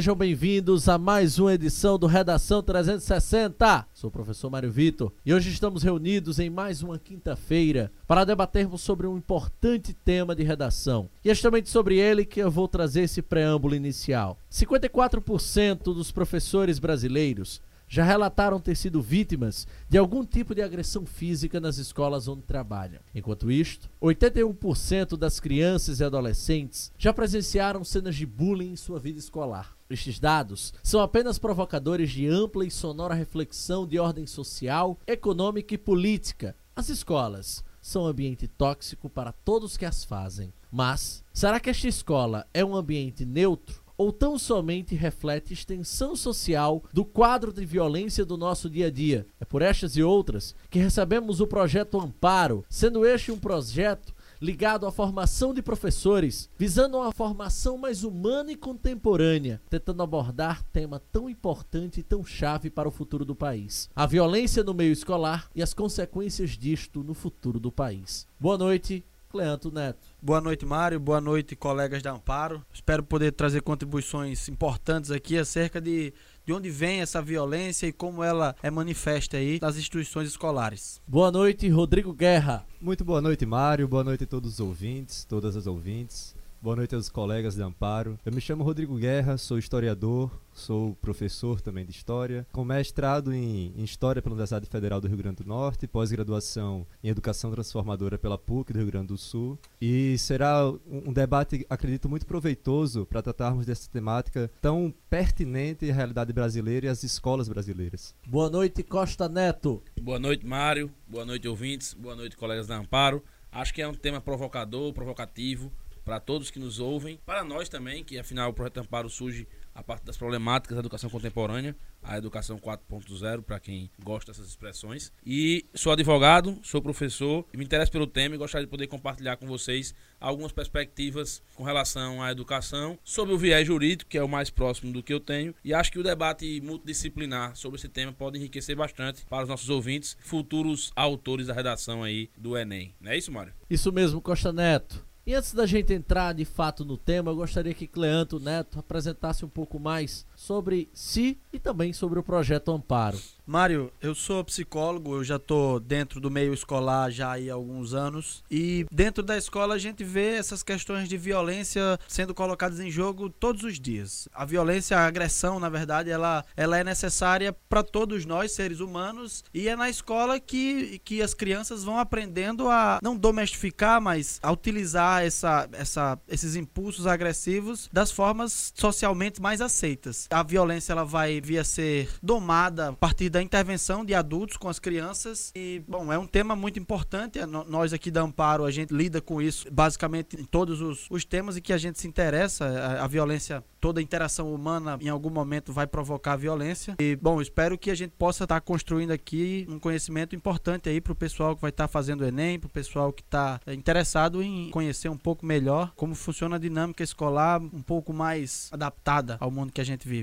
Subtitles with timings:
[0.00, 3.86] Sejam bem-vindos a mais uma edição do Redação 360.
[3.92, 8.80] Sou o professor Mário Vitor e hoje estamos reunidos em mais uma quinta-feira para debatermos
[8.80, 11.10] sobre um importante tema de redação.
[11.22, 14.38] E é justamente sobre ele que eu vou trazer esse preâmbulo inicial.
[14.50, 21.58] 54% dos professores brasileiros já relataram ter sido vítimas de algum tipo de agressão física
[21.58, 23.00] nas escolas onde trabalham.
[23.12, 29.18] Enquanto isto, 81% das crianças e adolescentes já presenciaram cenas de bullying em sua vida
[29.18, 29.76] escolar.
[29.90, 35.78] Estes dados são apenas provocadores de ampla e sonora reflexão de ordem social, econômica e
[35.78, 36.54] política.
[36.76, 40.52] As escolas são um ambiente tóxico para todos que as fazem.
[40.70, 43.79] Mas, será que esta escola é um ambiente neutro?
[44.00, 49.26] Ou tão somente reflete extensão social do quadro de violência do nosso dia a dia.
[49.38, 54.86] É por estas e outras que recebemos o projeto Amparo, sendo este um projeto ligado
[54.86, 61.28] à formação de professores, visando uma formação mais humana e contemporânea, tentando abordar tema tão
[61.28, 65.62] importante e tão chave para o futuro do país: a violência no meio escolar e
[65.62, 68.26] as consequências disto no futuro do país.
[68.40, 70.09] Boa noite, Cleanto Neto.
[70.22, 71.00] Boa noite, Mário.
[71.00, 72.62] Boa noite, colegas da Amparo.
[72.74, 76.12] Espero poder trazer contribuições importantes aqui acerca de,
[76.44, 81.00] de onde vem essa violência e como ela é manifesta aí nas instituições escolares.
[81.08, 82.66] Boa noite, Rodrigo Guerra.
[82.78, 83.88] Muito boa noite, Mário.
[83.88, 86.34] Boa noite a todos os ouvintes, todas as ouvintes.
[86.62, 88.18] Boa noite aos colegas de Amparo.
[88.22, 93.72] Eu me chamo Rodrigo Guerra, sou historiador, sou professor também de História, com mestrado em,
[93.74, 98.36] em História pela Universidade Federal do Rio Grande do Norte, pós-graduação em Educação Transformadora pela
[98.36, 99.58] PUC do Rio Grande do Sul.
[99.80, 105.94] E será um, um debate, acredito, muito proveitoso para tratarmos dessa temática tão pertinente à
[105.94, 108.14] realidade brasileira e às escolas brasileiras.
[108.26, 109.82] Boa noite, Costa Neto.
[109.98, 110.92] Boa noite, Mário.
[111.08, 111.94] Boa noite, ouvintes.
[111.94, 113.24] Boa noite, colegas da Amparo.
[113.50, 115.72] Acho que é um tema provocador, provocativo
[116.04, 119.82] para todos que nos ouvem, para nós também, que afinal o Projeto Amparo surge a
[119.82, 125.12] parte das problemáticas da educação contemporânea, a educação 4.0, para quem gosta dessas expressões.
[125.24, 129.46] E sou advogado, sou professor, me interesso pelo tema e gostaria de poder compartilhar com
[129.46, 134.50] vocês algumas perspectivas com relação à educação, sobre o viés jurídico, que é o mais
[134.50, 138.38] próximo do que eu tenho, e acho que o debate multidisciplinar sobre esse tema pode
[138.38, 142.94] enriquecer bastante para os nossos ouvintes, futuros autores da redação aí do Enem.
[143.00, 143.54] Não é isso, Mário?
[143.68, 145.09] Isso mesmo, Costa Neto.
[145.30, 149.44] E antes da gente entrar de fato no tema, eu gostaria que Cleanto Neto apresentasse
[149.44, 153.18] um pouco mais sobre si e também sobre o projeto Amparo.
[153.46, 158.42] Mário, eu sou psicólogo, eu já estou dentro do meio escolar já há alguns anos
[158.48, 163.28] e dentro da escola a gente vê essas questões de violência sendo colocadas em jogo
[163.28, 164.28] todos os dias.
[164.32, 169.44] A violência, a agressão, na verdade, ela, ela é necessária para todos nós, seres humanos,
[169.52, 174.52] e é na escola que, que as crianças vão aprendendo a não domestificar, mas a
[174.52, 180.28] utilizar essa, essa, esses impulsos agressivos das formas socialmente mais aceitas.
[180.30, 184.68] A violência ela vai vir a ser domada a partir da intervenção de adultos com
[184.68, 185.50] as crianças.
[185.56, 187.40] E, bom, é um tema muito importante.
[187.40, 191.24] É, nós aqui da Amparo, a gente lida com isso basicamente em todos os, os
[191.24, 192.64] temas em que a gente se interessa.
[192.64, 196.94] A, a violência, toda interação humana em algum momento vai provocar violência.
[197.00, 201.12] E, bom, espero que a gente possa estar construindo aqui um conhecimento importante aí para
[201.12, 204.40] o pessoal que vai estar fazendo o Enem, para o pessoal que está é, interessado
[204.40, 209.50] em conhecer um pouco melhor como funciona a dinâmica escolar, um pouco mais adaptada ao
[209.50, 210.19] mundo que a gente vive.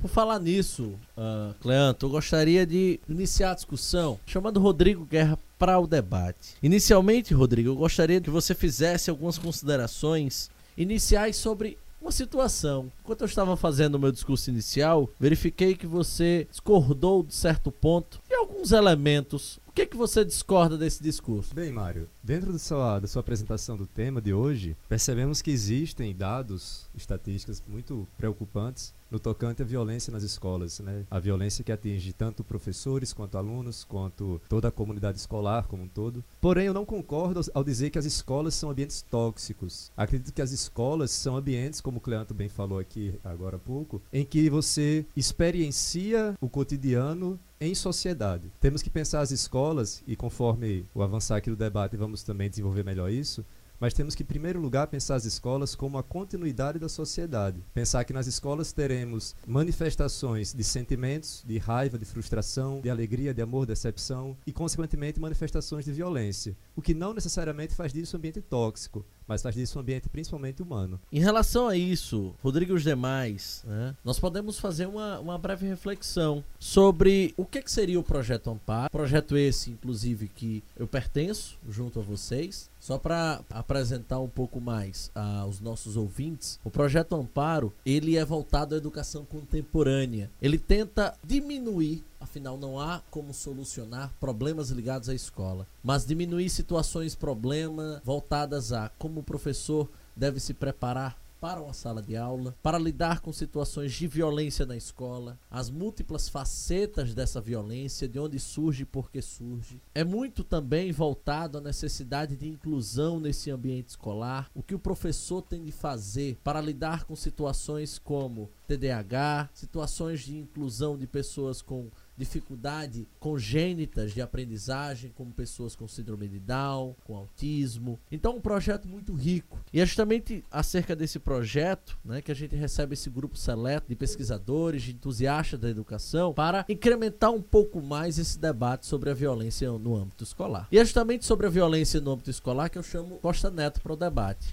[0.00, 5.78] Por falar nisso, uh, Cleanto, eu gostaria de iniciar a discussão chamando Rodrigo Guerra para
[5.78, 6.54] o debate.
[6.62, 12.90] Inicialmente, Rodrigo, eu gostaria que você fizesse algumas considerações iniciais sobre uma situação.
[13.02, 18.20] Enquanto eu estava fazendo o meu discurso inicial, verifiquei que você discordou de certo ponto
[18.30, 19.58] e alguns elementos.
[19.78, 21.54] Que, que você discorda desse discurso?
[21.54, 27.62] Bem, Mário, dentro da sua apresentação do tema de hoje, percebemos que existem dados, estatísticas
[27.64, 31.04] muito preocupantes no tocante à violência nas escolas, né?
[31.10, 35.88] A violência que atinge tanto professores quanto alunos, quanto toda a comunidade escolar como um
[35.88, 36.24] todo.
[36.40, 39.90] Porém, eu não concordo ao dizer que as escolas são ambientes tóxicos.
[39.96, 44.00] Acredito que as escolas são ambientes, como o Cleanto bem falou aqui agora há pouco,
[44.12, 48.52] em que você experiencia o cotidiano em sociedade.
[48.60, 52.84] Temos que pensar as escolas, e conforme o avançar aqui do debate, vamos também desenvolver
[52.84, 53.44] melhor isso,
[53.80, 57.62] mas temos que, em primeiro lugar, pensar as escolas como a continuidade da sociedade.
[57.72, 63.42] Pensar que nas escolas teremos manifestações de sentimentos, de raiva, de frustração, de alegria, de
[63.42, 66.56] amor, decepção e, consequentemente, manifestações de violência.
[66.78, 69.04] O que não necessariamente faz disso um ambiente tóxico.
[69.26, 70.98] mas faz disso um ambiente principalmente humano.
[71.12, 75.66] Em relação a isso, Rodrigo e os demais, né, nós podemos fazer uma, uma breve
[75.66, 78.90] reflexão sobre o que, que seria o Projeto Amparo.
[78.90, 82.70] Projeto esse, inclusive, que eu pertenço junto a vocês.
[82.80, 88.74] Só para apresentar um pouco mais aos nossos ouvintes, o projeto Amparo ele é voltado
[88.74, 90.30] à educação contemporânea.
[90.40, 97.14] Ele tenta diminuir Afinal, não há como solucionar problemas ligados à escola, mas diminuir situações,
[97.14, 102.78] problema voltadas a como o professor deve se preparar para uma sala de aula, para
[102.78, 108.82] lidar com situações de violência na escola, as múltiplas facetas dessa violência, de onde surge
[108.82, 109.80] e por que surge.
[109.94, 115.42] É muito também voltado à necessidade de inclusão nesse ambiente escolar, o que o professor
[115.42, 121.88] tem de fazer para lidar com situações como TDAH, situações de inclusão de pessoas com
[122.18, 127.98] dificuldade congênitas de aprendizagem, como pessoas com síndrome de Down, com autismo.
[128.10, 129.58] Então, um projeto muito rico.
[129.72, 133.94] E é justamente acerca desse projeto né, que a gente recebe esse grupo seleto de
[133.94, 139.70] pesquisadores, de entusiastas da educação, para incrementar um pouco mais esse debate sobre a violência
[139.70, 140.66] no âmbito escolar.
[140.72, 143.92] E é justamente sobre a violência no âmbito escolar que eu chamo Costa Neto para
[143.92, 144.52] o debate.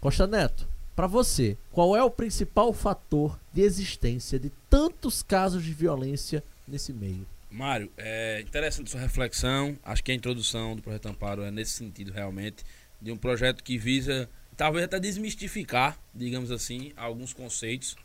[0.00, 5.72] Costa Neto, para você, qual é o principal fator de existência de tantos casos de
[5.72, 7.26] violência nesse meio.
[7.50, 9.78] Mário, é interessante sua reflexão.
[9.82, 12.64] Acho que a introdução do projeto Amparo é nesse sentido realmente
[13.00, 17.96] de um projeto que visa talvez até desmistificar, digamos assim, alguns conceitos.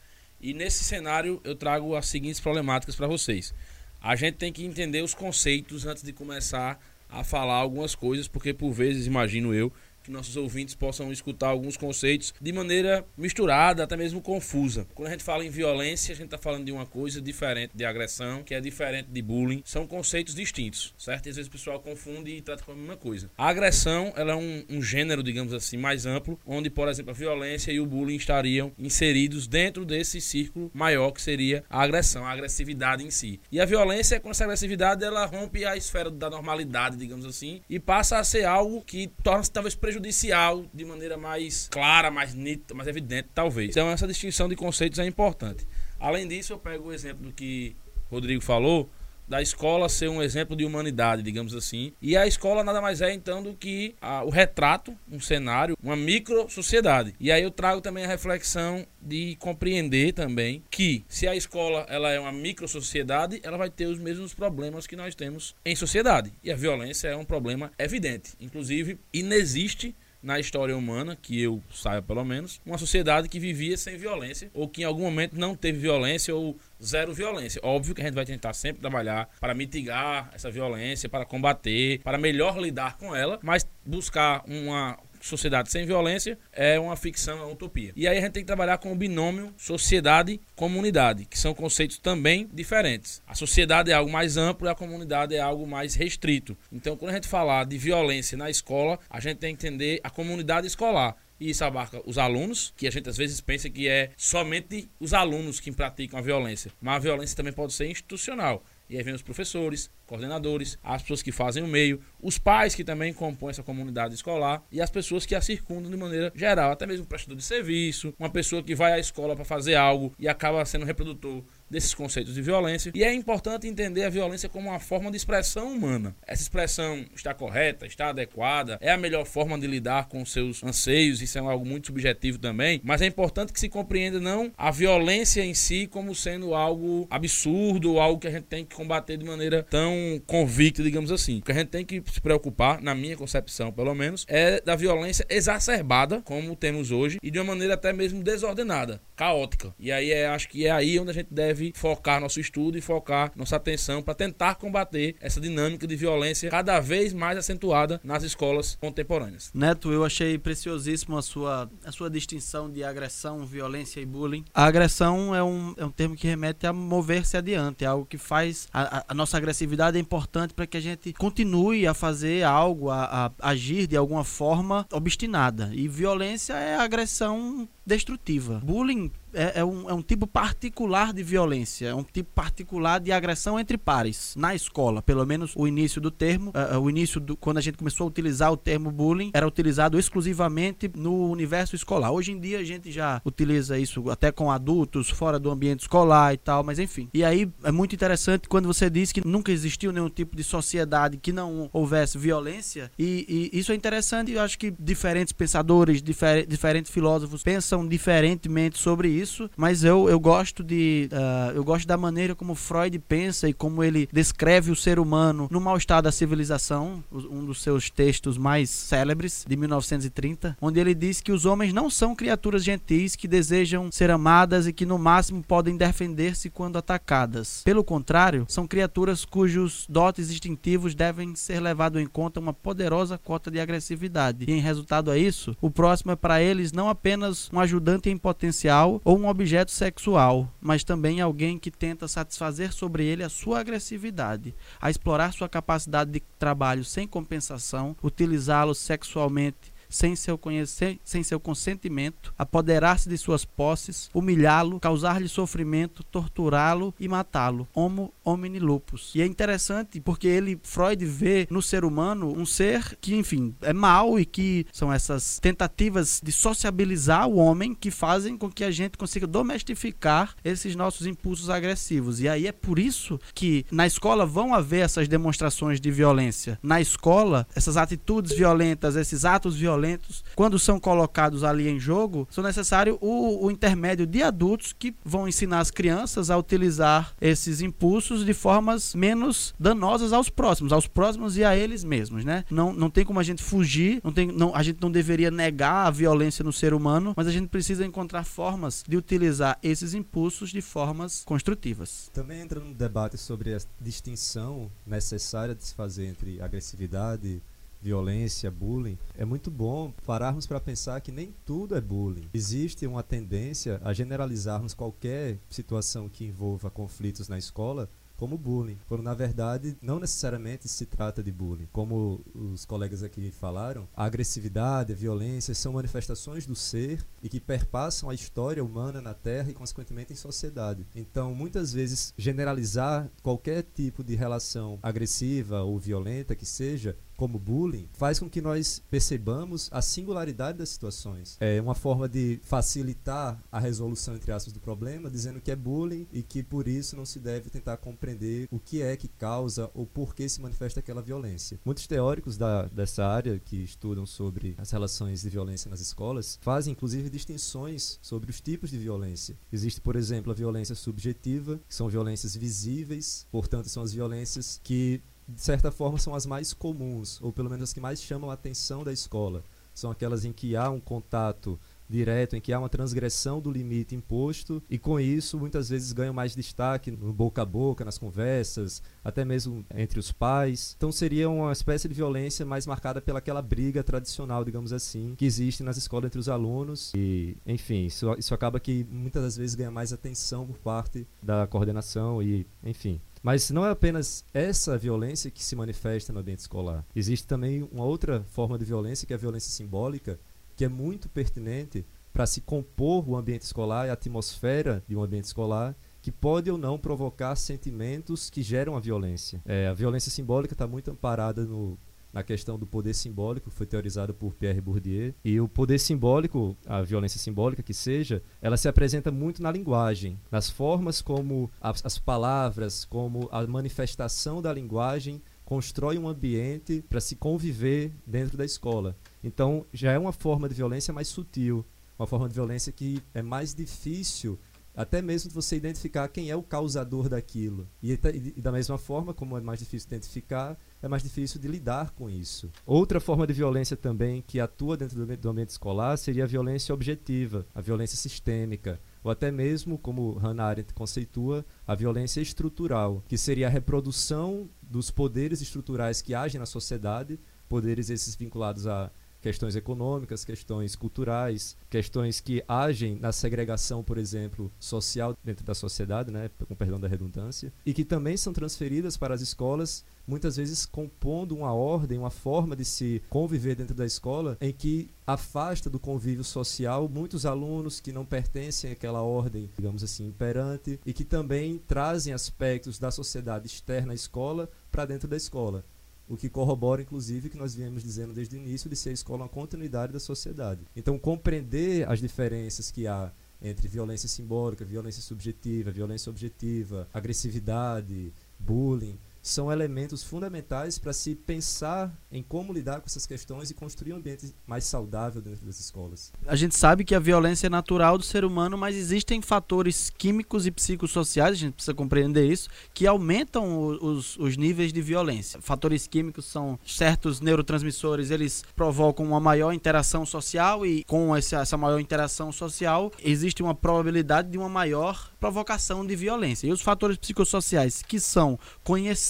[0.41, 3.53] E nesse cenário eu trago as seguintes problemáticas para vocês.
[4.01, 6.79] A gente tem que entender os conceitos antes de começar
[7.09, 9.73] a falar algumas coisas, porque por vezes, imagino eu,
[10.09, 14.87] que nossos ouvintes possam escutar alguns conceitos de maneira misturada, até mesmo confusa.
[14.95, 17.85] Quando a gente fala em violência, a gente está falando de uma coisa diferente de
[17.85, 19.61] agressão, que é diferente de bullying.
[19.63, 21.27] São conceitos distintos, certo?
[21.27, 23.29] E às vezes o pessoal confunde e trata como a mesma coisa.
[23.37, 27.13] A agressão, ela é um, um gênero, digamos assim, mais amplo, onde, por exemplo, a
[27.13, 32.31] violência e o bullying estariam inseridos dentro desse círculo maior que seria a agressão, a
[32.31, 33.39] agressividade em si.
[33.51, 37.79] E a violência quando essa agressividade ela rompe a esfera da normalidade, digamos assim, e
[37.79, 42.73] passa a ser algo que torna-se talvez prejudicial prejudicial de maneira mais clara, mais nítida,
[42.73, 43.69] mais evidente, talvez.
[43.69, 45.67] Então, essa distinção de conceitos é importante.
[45.99, 47.75] Além disso, eu pego o exemplo do que
[48.09, 48.89] Rodrigo falou,
[49.29, 51.93] da escola ser um exemplo de humanidade, digamos assim.
[52.01, 55.95] E a escola nada mais é então do que a, o retrato, um cenário, uma
[55.95, 57.13] micro sociedade.
[57.19, 62.11] E aí eu trago também a reflexão de compreender também que se a escola ela
[62.11, 66.33] é uma micro sociedade, ela vai ter os mesmos problemas que nós temos em sociedade.
[66.43, 68.31] E a violência é um problema evidente.
[68.39, 73.97] Inclusive, inexiste na história humana, que eu saiba pelo menos, uma sociedade que vivia sem
[73.97, 77.61] violência ou que em algum momento não teve violência ou zero violência.
[77.63, 82.17] Óbvio que a gente vai tentar sempre trabalhar para mitigar essa violência, para combater, para
[82.17, 87.51] melhor lidar com ela, mas buscar uma sociedade sem violência é uma ficção, é uma
[87.51, 87.91] utopia.
[87.95, 92.49] E aí a gente tem que trabalhar com o binômio sociedade-comunidade, que são conceitos também
[92.53, 93.21] diferentes.
[93.27, 96.57] A sociedade é algo mais amplo e a comunidade é algo mais restrito.
[96.71, 100.09] Então, quando a gente falar de violência na escola, a gente tem que entender a
[100.09, 101.15] comunidade escolar.
[101.39, 105.13] E isso abarca os alunos, que a gente às vezes pensa que é somente os
[105.13, 106.71] alunos que praticam a violência.
[106.81, 108.63] Mas a violência também pode ser institucional.
[108.89, 112.83] E aí vem os professores, coordenadores, as pessoas que fazem o meio, os pais que
[112.83, 116.87] também compõem essa comunidade escolar e as pessoas que a circundam de maneira geral, até
[116.87, 120.27] mesmo o prestador de serviço, uma pessoa que vai à escola para fazer algo e
[120.27, 122.91] acaba sendo reprodutor desses conceitos de violência.
[122.93, 126.15] E é importante entender a violência como uma forma de expressão humana.
[126.25, 131.21] Essa expressão está correta, está adequada, é a melhor forma de lidar com seus anseios,
[131.21, 135.43] isso é algo muito subjetivo também, mas é importante que se compreenda não a violência
[135.43, 139.63] em si como sendo algo absurdo, algo que a gente tem que combater de maneira
[139.69, 139.93] tão
[140.25, 141.39] convicta, digamos assim.
[141.39, 144.75] O que a gente tem que se preocupar, na minha concepção pelo menos, é da
[144.75, 149.73] violência exacerbada, como temos hoje, e de uma maneira até mesmo desordenada, caótica.
[149.79, 152.77] E aí é, acho que é aí onde a gente deve deve focar nosso estudo
[152.77, 157.99] e focar nossa atenção para tentar combater essa dinâmica de violência cada vez mais acentuada
[158.03, 159.51] nas escolas contemporâneas.
[159.53, 164.45] Neto, eu achei preciosíssimo a sua, a sua distinção de agressão, violência e bullying.
[164.53, 168.17] A agressão é um, é um termo que remete a mover-se adiante, é algo que
[168.17, 168.67] faz.
[168.73, 173.31] A, a nossa agressividade é importante para que a gente continue a fazer algo, a,
[173.39, 175.71] a agir de alguma forma obstinada.
[175.73, 178.61] E violência é agressão destrutiva.
[178.63, 183.11] Bullying é, é, um, é um tipo particular de violência é um tipo particular de
[183.11, 185.01] agressão entre pares na escola.
[185.01, 188.07] Pelo menos o início do termo, uh, o início do quando a gente começou a
[188.07, 192.11] utilizar o termo bullying, era utilizado exclusivamente no universo escolar.
[192.11, 196.33] Hoje em dia a gente já utiliza isso até com adultos, fora do ambiente escolar
[196.33, 197.09] e tal, mas enfim.
[197.13, 201.17] E aí é muito interessante quando você diz que nunca existiu nenhum tipo de sociedade
[201.17, 204.31] que não houvesse violência, e, e isso é interessante.
[204.31, 209.18] Eu acho que diferentes pensadores, difer diferentes filósofos pensam diferentemente sobre isso,
[209.57, 213.83] mas eu, eu gosto de uh, eu gosto da maneira como Freud pensa e como
[213.83, 218.69] ele descreve o ser humano no mau estado da civilização, um dos seus textos mais
[218.69, 223.91] célebres de 1930, onde ele diz que os homens não são criaturas gentis que desejam
[223.91, 227.61] ser amadas e que no máximo podem defender-se quando atacadas.
[227.63, 233.51] Pelo contrário, são criaturas cujos dotes instintivos devem ser levados em conta uma poderosa cota
[233.51, 234.45] de agressividade.
[234.47, 238.17] E em resultado a isso, o próximo é para eles não apenas um ajudante em
[238.17, 243.59] potencial ou um objeto sexual, mas também alguém que tenta satisfazer sobre ele a sua
[243.59, 251.23] agressividade, a explorar sua capacidade de trabalho sem compensação, utilizá-lo sexualmente sem seu, conhecer, sem
[251.23, 257.67] seu consentimento, apoderar-se de suas posses, humilhá-lo, causar-lhe sofrimento, torturá-lo e matá-lo.
[257.73, 259.11] Homo homini lupus.
[259.15, 263.73] E é interessante porque ele, Freud, vê no ser humano um ser que, enfim, é
[263.73, 268.71] mau e que são essas tentativas de sociabilizar o homem que fazem com que a
[268.71, 272.19] gente consiga domesticar esses nossos impulsos agressivos.
[272.19, 276.59] E aí é por isso que na escola vão haver essas demonstrações de violência.
[276.61, 282.27] Na escola, essas atitudes violentas, esses atos violentos violentos, quando são colocados ali em jogo,
[282.29, 287.61] são necessários o, o intermédio de adultos que vão ensinar as crianças a utilizar esses
[287.61, 292.43] impulsos de formas menos danosas aos próximos, aos próximos e a eles mesmos, né?
[292.49, 295.87] Não, não tem como a gente fugir, não tem, não, a gente não deveria negar
[295.87, 300.49] a violência no ser humano, mas a gente precisa encontrar formas de utilizar esses impulsos
[300.49, 302.09] de formas construtivas.
[302.13, 307.41] Também entra no debate sobre a distinção necessária de se fazer entre agressividade,
[307.81, 312.29] violência, bullying, é muito bom pararmos para pensar que nem tudo é bullying.
[312.33, 319.01] Existe uma tendência a generalizarmos qualquer situação que envolva conflitos na escola como bullying, quando
[319.01, 321.69] na verdade não necessariamente se trata de bullying.
[321.71, 327.39] Como os colegas aqui falaram, a agressividade, a violência são manifestações do ser e que
[327.39, 330.85] perpassam a história humana na Terra e consequentemente em sociedade.
[330.93, 337.89] Então, muitas vezes generalizar qualquer tipo de relação agressiva ou violenta que seja como bullying,
[337.91, 341.35] faz com que nós percebamos a singularidade das situações.
[341.41, 346.07] É uma forma de facilitar a resolução, entre aspas, do problema, dizendo que é bullying
[346.13, 349.85] e que por isso não se deve tentar compreender o que é que causa ou
[349.85, 351.59] por que se manifesta aquela violência.
[351.65, 356.71] Muitos teóricos da, dessa área que estudam sobre as relações de violência nas escolas fazem,
[356.71, 359.37] inclusive, distinções sobre os tipos de violência.
[359.51, 365.01] Existe, por exemplo, a violência subjetiva, que são violências visíveis, portanto, são as violências que
[365.33, 368.33] de certa forma, são as mais comuns, ou pelo menos as que mais chamam a
[368.33, 369.43] atenção da escola.
[369.73, 371.59] São aquelas em que há um contato
[371.89, 376.13] direto, em que há uma transgressão do limite imposto, e com isso muitas vezes ganham
[376.13, 380.75] mais destaque no boca a boca, nas conversas, até mesmo entre os pais.
[380.77, 385.63] Então seria uma espécie de violência mais marcada pelaquela briga tradicional, digamos assim, que existe
[385.63, 386.93] nas escolas entre os alunos.
[386.95, 391.47] E, enfim, isso, isso acaba que muitas das vezes ganha mais atenção por parte da
[391.47, 396.85] coordenação e, enfim, mas não é apenas essa violência que se manifesta no ambiente escolar.
[396.95, 400.19] Existe também uma outra forma de violência, que é a violência simbólica,
[400.55, 405.03] que é muito pertinente para se compor o ambiente escolar e a atmosfera de um
[405.03, 409.41] ambiente escolar, que pode ou não provocar sentimentos que geram a violência.
[409.45, 411.77] É, a violência simbólica está muito amparada no
[412.19, 415.13] na questão do poder simbólico, que foi teorizado por Pierre Bourdieu.
[415.23, 420.19] E o poder simbólico, a violência simbólica que seja, ela se apresenta muito na linguagem,
[420.29, 426.99] nas formas como as, as palavras, como a manifestação da linguagem constrói um ambiente para
[426.99, 428.97] se conviver dentro da escola.
[429.23, 431.65] Então, já é uma forma de violência mais sutil,
[431.97, 434.37] uma forma de violência que é mais difícil
[434.75, 437.67] até mesmo você identificar quem é o causador daquilo.
[437.83, 441.91] E, e, da mesma forma, como é mais difícil identificar, é mais difícil de lidar
[441.91, 442.49] com isso.
[442.65, 447.45] Outra forma de violência também que atua dentro do, ambiente escolar seria a violência objetiva,
[447.53, 453.47] a violência sistêmica, ou até mesmo, como Hannah Arendt conceitua, a violência estrutural, que seria
[453.47, 460.23] a reprodução dos poderes estruturais que agem na sociedade, poderes esses vinculados a questões econômicas,
[460.23, 466.55] questões culturais, questões que agem na segregação, por exemplo, social dentro da sociedade, né, com
[466.55, 471.53] perdão da redundância, e que também são transferidas para as escolas, muitas vezes compondo uma
[471.53, 476.89] ordem, uma forma de se conviver dentro da escola em que afasta do convívio social
[476.89, 482.79] muitos alunos que não pertencem àquela ordem, digamos assim, imperante e que também trazem aspectos
[482.79, 485.63] da sociedade externa à escola para dentro da escola
[486.09, 489.21] o que corrobora, inclusive, que nós viemos dizendo desde o início de ser a escola
[489.23, 490.61] uma continuidade da sociedade.
[490.75, 493.11] Então, compreender as diferenças que há
[493.41, 498.97] entre violência simbólica, violência subjetiva, violência objetiva, agressividade, bullying,
[499.29, 503.97] são elementos fundamentais para se pensar em como lidar com essas questões e construir um
[503.97, 506.11] ambiente mais saudável dentro das escolas.
[506.25, 510.45] A gente sabe que a violência é natural do ser humano, mas existem fatores químicos
[510.45, 515.41] e psicossociais, a gente precisa compreender isso, que aumentam os, os níveis de violência.
[515.41, 521.57] Fatores químicos são certos neurotransmissores, eles provocam uma maior interação social e com essa, essa
[521.57, 526.47] maior interação social existe uma probabilidade de uma maior provocação de violência.
[526.47, 528.39] E os fatores psicossociais que são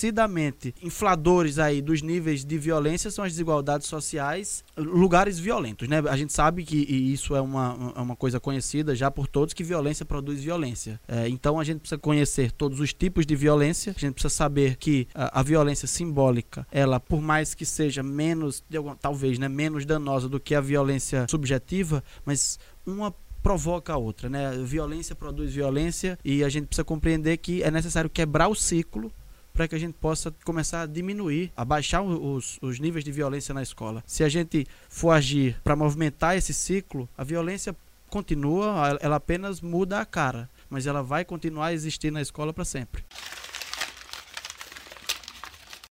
[0.10, 6.00] conhecidamente infladores aí dos níveis de violência são as desigualdades sociais, lugares violentos, né?
[6.10, 9.63] A gente sabe que isso é uma, é uma coisa conhecida já por todos que
[9.63, 11.00] violência produz violência.
[11.08, 13.94] É, então a gente precisa conhecer todos os tipos de violência.
[13.96, 18.63] A gente precisa saber que a, a violência simbólica, ela por mais que seja menos,
[19.00, 24.51] talvez, né, menos danosa do que a violência subjetiva, mas uma provoca a outra, né?
[24.66, 29.12] Violência produz violência e a gente precisa compreender que é necessário quebrar o ciclo
[29.53, 33.53] para que a gente possa começar a diminuir, a baixar os, os níveis de violência
[33.53, 34.03] na escola.
[34.06, 37.75] Se a gente for agir para movimentar esse ciclo, a violência
[38.10, 42.65] continua, ela apenas muda a cara, mas ela vai continuar a existir na escola para
[42.65, 43.03] sempre.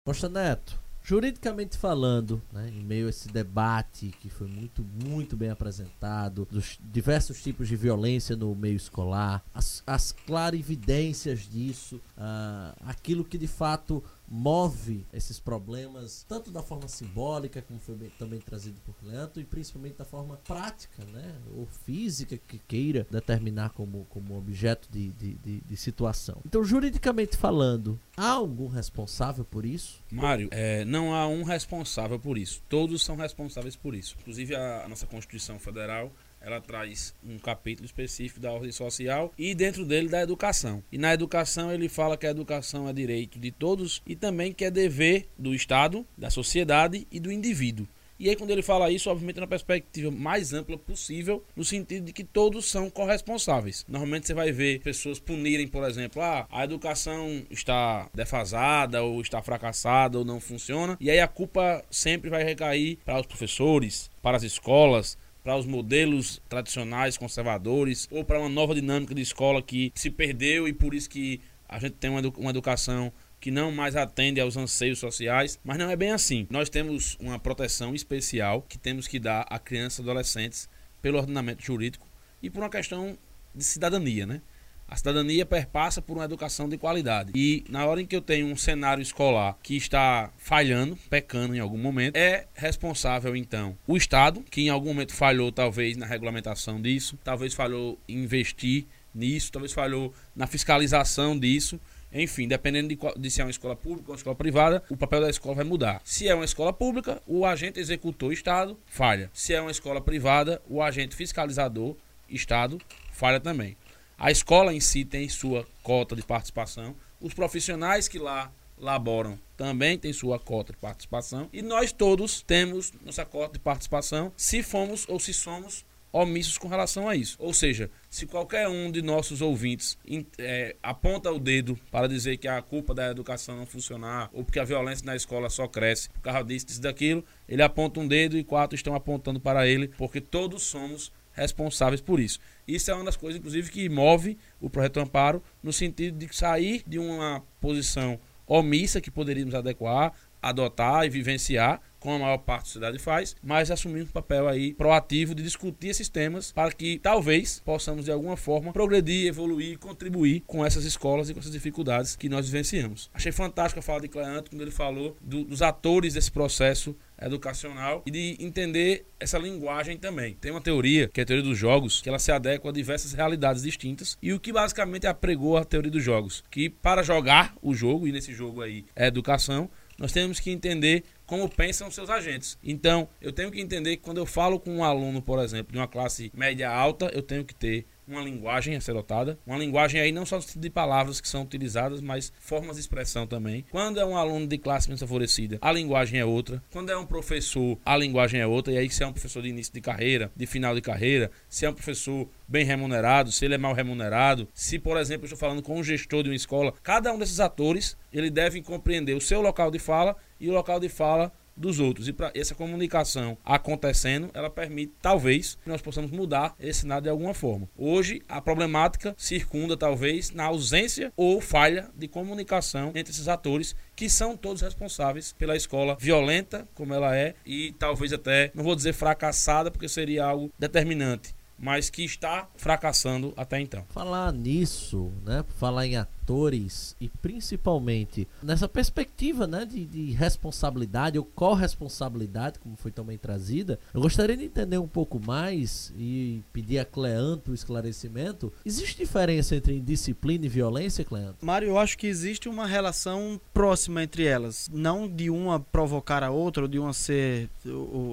[0.03, 0.78] Costa Neto,
[1.09, 6.77] Juridicamente falando, né, em meio a esse debate que foi muito, muito bem apresentado, dos
[6.79, 13.47] diversos tipos de violência no meio escolar, as, as clarividências disso, uh, aquilo que de
[13.47, 19.41] fato move esses problemas, tanto da forma simbólica, como foi bem, também trazido por Leandro,
[19.41, 25.09] e principalmente da forma prática, né, ou física que queira determinar como, como objeto de,
[25.09, 26.41] de, de, de situação.
[26.45, 30.01] Então, juridicamente falando, há algum responsável por isso?
[30.11, 32.61] Mário, é, não há um responsável por isso.
[32.69, 34.15] Todos são responsáveis por isso.
[34.19, 39.53] Inclusive, a, a nossa Constituição Federal ela traz um capítulo específico da ordem social e
[39.53, 40.83] dentro dele da educação.
[40.91, 44.65] E na educação ele fala que a educação é direito de todos e também que
[44.65, 47.87] é dever do Estado, da sociedade e do indivíduo.
[48.19, 52.11] E aí, quando ele fala isso, obviamente, na perspectiva mais ampla possível, no sentido de
[52.11, 53.85] que todos são corresponsáveis.
[53.87, 59.41] Normalmente você vai ver pessoas punirem, por exemplo, ah, a educação está defasada, ou está
[59.41, 64.35] fracassada, ou não funciona, e aí a culpa sempre vai recair para os professores, para
[64.35, 69.91] as escolas, para os modelos tradicionais conservadores ou para uma nova dinâmica de escola que
[69.95, 74.41] se perdeu e por isso que a gente tem uma, educação que não mais atende
[74.41, 76.47] aos anseios sociais, mas não é bem assim.
[76.49, 80.69] Nós temos uma proteção especial que temos que dar a crianças e adolescentes
[81.01, 82.07] pelo ordenamento jurídico
[82.41, 83.17] e por uma questão
[83.53, 84.41] de cidadania, né?
[84.89, 87.31] A cidadania perpassa por uma educação de qualidade.
[87.35, 91.59] E na hora em que eu tenho um cenário escolar que está falhando, pecando em
[91.59, 96.81] algum momento, é responsável então o Estado, que em algum momento falhou talvez na regulamentação
[96.81, 101.79] disso, talvez falhou em investir nisso, talvez falhou na fiscalização disso.
[102.11, 105.21] Enfim, dependendo de, de, se é uma escola pública ou uma escola privada, o papel
[105.21, 106.01] da escola vai mudar.
[106.03, 109.29] Se é uma escola pública, o agente executor Estado falha.
[109.31, 111.95] Se é uma escola privada, o agente fiscalizador
[112.27, 112.79] Estado
[113.11, 113.77] falha também.
[114.19, 119.97] A escola em si tem sua cota de participação, os profissionais que lá laboram também
[119.97, 125.05] têm sua cota de participação e nós todos temos nossa cota de participação se fomos
[125.07, 127.37] ou se somos omissos com relação a isso.
[127.39, 129.97] Ou seja, se qualquer um de nossos ouvintes
[130.37, 134.59] é, aponta o dedo para dizer que a culpa da educação não funcionar ou porque
[134.59, 138.37] a violência na escola só cresce por causa disso, disso daquilo, ele aponta um dedo
[138.37, 142.39] e quatro estão apontando para ele, porque todos somos responsáveis por isso.
[142.67, 146.83] Isso é uma das coisas, inclusive, que move o projeto Amparo no sentido de sair
[146.85, 152.67] de uma posição omissa que poderíamos adequar, adotar e vivenciar, como a maior parte da
[152.67, 157.61] sociedade faz, mas assumir um papel aí proativo de discutir esses temas para que talvez
[157.63, 162.29] possamos de alguma forma progredir, evoluir, contribuir com essas escolas e com essas dificuldades que
[162.29, 163.09] nós vivenciamos.
[163.13, 168.03] Achei fantástico a fala de Cleanto quando ele falou do, dos atores desse processo educacional
[168.05, 170.33] e de entender essa linguagem também.
[170.35, 173.13] Tem uma teoria, que é a teoria dos jogos, que ela se adequa a diversas
[173.13, 177.73] realidades distintas e o que basicamente apregou a teoria dos jogos, que para jogar o
[177.73, 182.57] jogo, e nesse jogo aí é educação, nós temos que entender como pensam seus agentes.
[182.63, 185.77] Então, eu tenho que entender que quando eu falo com um aluno, por exemplo, de
[185.77, 189.39] uma classe média alta, eu tenho que ter uma linguagem a ser adotada.
[189.45, 193.65] Uma linguagem aí não só de palavras que são utilizadas, mas formas de expressão também.
[193.71, 196.61] Quando é um aluno de classe menos favorecida, a linguagem é outra.
[196.71, 198.73] Quando é um professor, a linguagem é outra.
[198.73, 201.65] E aí, se é um professor de início de carreira, de final de carreira, se
[201.65, 205.39] é um professor bem remunerado, se ele é mal remunerado, se, por exemplo, eu estou
[205.39, 209.21] falando com um gestor de uma escola, cada um desses atores, ele deve compreender o
[209.21, 212.07] seu local de fala e o local de fala dos outros.
[212.07, 217.09] E para essa comunicação acontecendo, ela permite, talvez, que nós possamos mudar esse cenário de
[217.09, 217.69] alguma forma.
[217.77, 224.09] Hoje, a problemática circunda, talvez, na ausência ou falha de comunicação entre esses atores, que
[224.09, 228.93] são todos responsáveis pela escola violenta, como ela é, e talvez até, não vou dizer
[228.93, 233.83] fracassada, porque seria algo determinante, mas que está fracassando até então.
[233.89, 235.43] Falar nisso, né?
[235.57, 242.91] Falar em atores e principalmente nessa perspectiva, né, de, de responsabilidade ou corresponsabilidade, como foi
[242.91, 248.53] também trazida, eu gostaria de entender um pouco mais e pedir a Cleanto o esclarecimento.
[248.65, 251.43] Existe diferença entre disciplina e violência, Cleanto?
[251.43, 256.29] Mário, eu acho que existe uma relação próxima entre elas, não de uma provocar a
[256.29, 257.49] outra ou de uma ser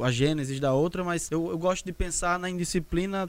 [0.02, 3.28] a gênese da outra, mas eu, eu gosto de pensar na indisciplina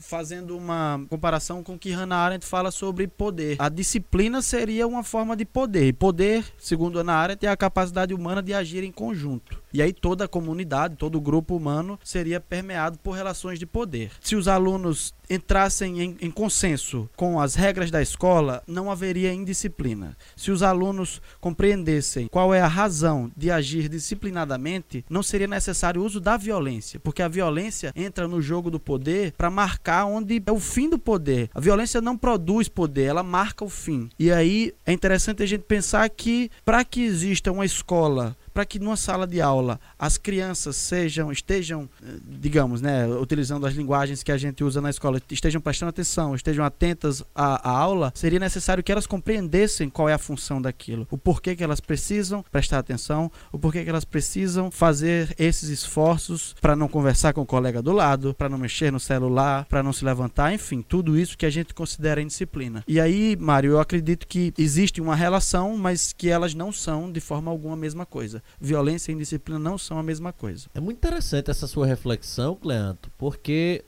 [0.00, 3.56] fazendo uma comparação com o que Hannah Arendt fala sobre poder.
[3.58, 5.92] A disciplina seria uma forma de poder.
[5.94, 9.60] Poder, segundo Hannah Arendt, é a capacidade humana de agir em conjunto.
[9.72, 14.10] E aí toda a comunidade, todo o grupo humano seria permeado por relações de poder.
[14.20, 20.16] Se os alunos entrassem em, em, consenso com as regras da escola, não haveria indisciplina.
[20.34, 26.04] Se os alunos compreendessem qual é a razão de agir disciplinadamente, não seria necessário o
[26.04, 30.52] uso da violência, porque a violência entra no jogo do poder para marcar onde é
[30.52, 31.50] o fim do poder.
[31.54, 34.08] A violência não produz poder, ela marca o fim.
[34.18, 38.80] E aí é interessante a gente pensar que para que exista uma escola para que
[38.80, 44.32] numa sala de aula as crianças sejam, estejam, eh, digamos, né, utilizando as linguagens que
[44.32, 48.82] a gente usa na escola, estejam prestando atenção, estejam atentas à, à aula, seria necessário
[48.82, 53.30] que elas compreendessem qual é a função daquilo, o porquê que elas precisam prestar atenção,
[53.52, 57.92] o porquê que elas precisam fazer esses esforços para não conversar com o colega do
[57.92, 61.50] lado, para não mexer no celular, para não se levantar, enfim, tudo isso que a
[61.50, 62.82] gente considera indisciplina.
[62.88, 67.20] E aí, Mário, eu acredito que existe uma relação, mas que elas não são de
[67.20, 70.68] forma alguma a mesma coisa violência e indisciplina não são a mesma coisa.
[70.74, 73.84] É muito interessante essa sua reflexão, Cleanto, porque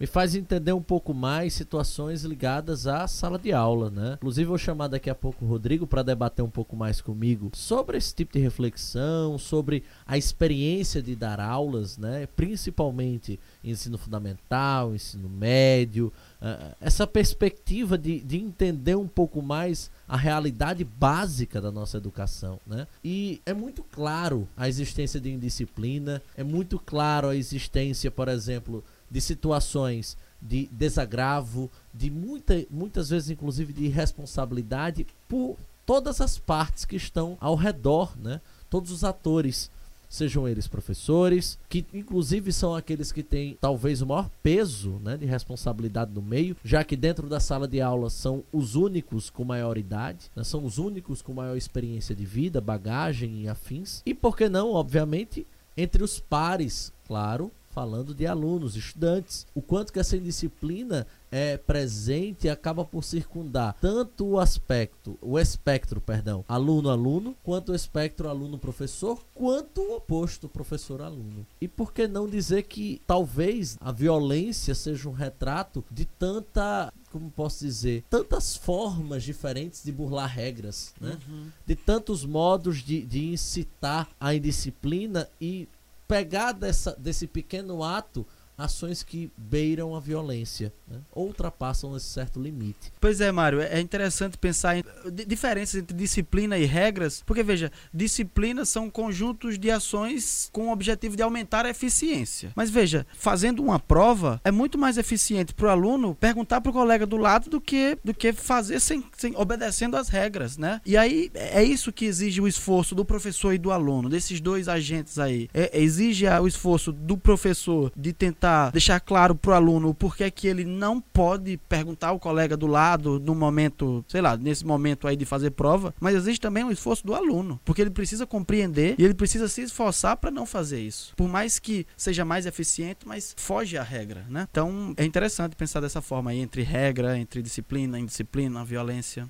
[0.00, 4.14] me faz entender um pouco mais situações ligadas à sala de aula, né?
[4.14, 7.98] Inclusive vou chamar daqui a pouco o Rodrigo para debater um pouco mais comigo sobre
[7.98, 12.26] esse tipo de reflexão, sobre a experiência de dar aulas, né?
[12.34, 20.16] Principalmente ensino fundamental, ensino médio, uh, essa perspectiva de, de entender um pouco mais a
[20.16, 22.86] realidade básica da nossa educação, né?
[23.04, 28.84] E é muito claro a existência de indisciplina, é muito claro a existência, por exemplo,
[29.10, 36.84] de situações de desagravo, de muita, muitas vezes inclusive de responsabilidade por todas as partes
[36.84, 38.40] que estão ao redor, né?
[38.68, 39.70] Todos os atores
[40.10, 45.24] sejam eles professores, que inclusive são aqueles que têm talvez o maior peso né, de
[45.24, 49.78] responsabilidade no meio, já que dentro da sala de aula são os únicos com maior
[49.78, 54.02] idade, né, são os únicos com maior experiência de vida, bagagem e afins.
[54.04, 55.46] E por que não, obviamente,
[55.76, 59.46] entre os pares, claro, falando de alunos, estudantes.
[59.54, 65.38] O quanto que essa indisciplina é presente e acaba por circundar tanto o aspecto, o
[65.38, 71.46] espectro, perdão, aluno-aluno, quanto o espectro aluno-professor, quanto o oposto professor-aluno.
[71.60, 77.28] E por que não dizer que talvez a violência seja um retrato de tanta como
[77.28, 81.18] posso dizer, tantas formas diferentes de burlar regras, né?
[81.28, 81.48] Uhum.
[81.66, 85.68] De tantos modos de, de incitar a indisciplina e
[86.06, 88.26] pegar dessa, desse pequeno ato
[88.60, 90.98] ações que beiram a violência, né?
[91.14, 92.92] ultrapassam esse certo limite.
[93.00, 94.84] Pois é, Mário, é interessante pensar em
[95.26, 101.16] diferenças entre disciplina e regras, porque veja, disciplinas são conjuntos de ações com o objetivo
[101.16, 102.52] de aumentar a eficiência.
[102.54, 106.72] Mas veja, fazendo uma prova é muito mais eficiente para o aluno perguntar para o
[106.72, 110.80] colega do lado do que do que fazer sem, sem obedecendo às regras, né?
[110.84, 114.68] E aí é isso que exige o esforço do professor e do aluno, desses dois
[114.68, 115.48] agentes aí.
[115.54, 120.30] É, exige o esforço do professor de tentar tentar deixar claro pro aluno o porquê
[120.30, 125.06] que ele não pode perguntar ao colega do lado no momento, sei lá, nesse momento
[125.06, 128.94] aí de fazer prova, mas existe também um esforço do aluno, porque ele precisa compreender
[128.98, 131.14] e ele precisa se esforçar para não fazer isso.
[131.16, 134.46] Por mais que seja mais eficiente, mas foge à regra, né?
[134.50, 139.28] Então é interessante pensar dessa forma aí entre regra, entre disciplina, indisciplina, violência.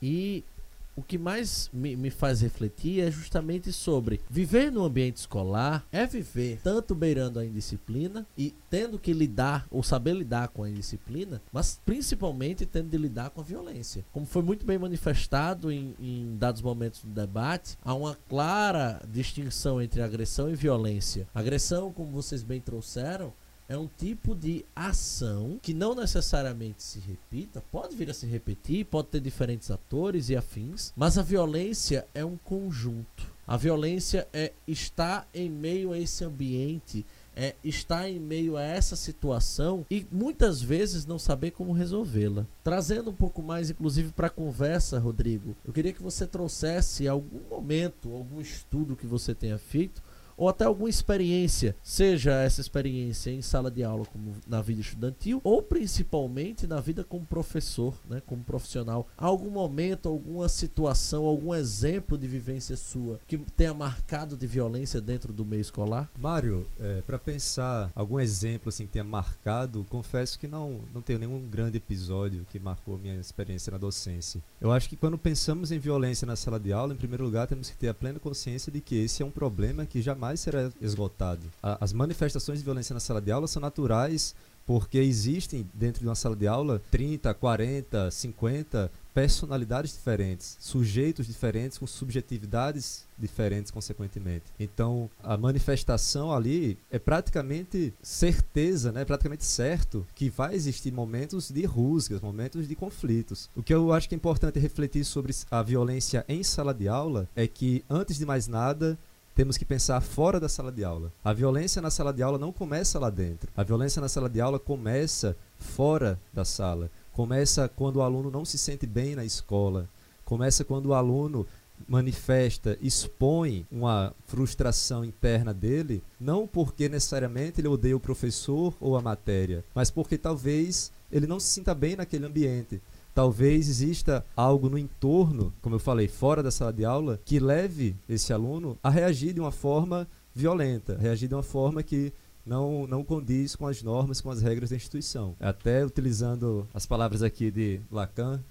[0.00, 0.44] E
[0.94, 6.06] o que mais me, me, faz refletir é justamente sobre viver no ambiente escolar é
[6.06, 11.42] viver tanto beirando a indisciplina e tendo que lidar ou saber lidar com a indisciplina,
[11.52, 14.04] mas principalmente tendo de lidar com a violência.
[14.12, 19.80] Como foi muito bem manifestado em, em dados momentos do debate, há uma clara distinção
[19.80, 21.26] entre agressão e violência.
[21.34, 23.32] Agressão, como vocês bem trouxeram,
[23.68, 28.84] é um tipo de ação que não necessariamente se repita, pode vir a se repetir,
[28.86, 33.32] pode ter diferentes atores e afins, mas a violência é um conjunto.
[33.46, 38.94] A violência é estar em meio a esse ambiente, é estar em meio a essa
[38.94, 42.46] situação e muitas vezes não saber como resolvê-la.
[42.62, 47.40] Trazendo um pouco mais, inclusive, para a conversa, Rodrigo, eu queria que você trouxesse algum
[47.50, 50.02] momento, algum estudo que você tenha feito
[50.36, 55.40] ou até alguma experiência, seja essa experiência em sala de aula como na vida estudantil,
[55.44, 59.06] ou principalmente na vida como professor, né, como profissional.
[59.16, 65.32] Algum momento, alguma situação, algum exemplo de vivência sua que tenha marcado de violência dentro
[65.32, 66.10] do meio escolar?
[66.18, 71.18] Mário, é, para pensar algum exemplo assim que tenha marcado, confesso que não não tenho
[71.18, 74.42] nenhum grande episódio que marcou minha experiência na docência.
[74.60, 77.70] Eu acho que quando pensamos em violência na sala de aula, em primeiro lugar temos
[77.70, 80.70] que ter a plena consciência de que esse é um problema que jamais jamais será
[80.80, 81.42] esgotado.
[81.60, 86.06] A, as manifestações de violência na sala de aula são naturais porque existem dentro de
[86.06, 94.46] uma sala de aula 30, 40, 50 personalidades diferentes, sujeitos diferentes com subjetividades diferentes consequentemente.
[94.58, 99.04] Então, a manifestação ali é praticamente certeza, né?
[99.04, 103.50] praticamente certo que vai existir momentos de rusgas, momentos de conflitos.
[103.54, 107.28] O que eu acho que é importante refletir sobre a violência em sala de aula
[107.36, 108.98] é que antes de mais nada,
[109.34, 111.12] temos que pensar fora da sala de aula.
[111.24, 113.50] A violência na sala de aula não começa lá dentro.
[113.56, 116.90] A violência na sala de aula começa fora da sala.
[117.12, 119.88] Começa quando o aluno não se sente bem na escola.
[120.24, 121.46] Começa quando o aluno
[121.88, 129.02] manifesta, expõe uma frustração interna dele, não porque necessariamente ele odeia o professor ou a
[129.02, 132.80] matéria, mas porque talvez ele não se sinta bem naquele ambiente.
[133.14, 137.94] Talvez exista algo no entorno, como eu falei, fora da sala de aula, que leve
[138.08, 142.12] esse aluno a reagir de uma forma violenta, reagir de uma forma que
[142.44, 145.36] não, não condiz com as normas, com as regras da instituição.
[145.38, 148.42] Até utilizando as palavras aqui de Lacan,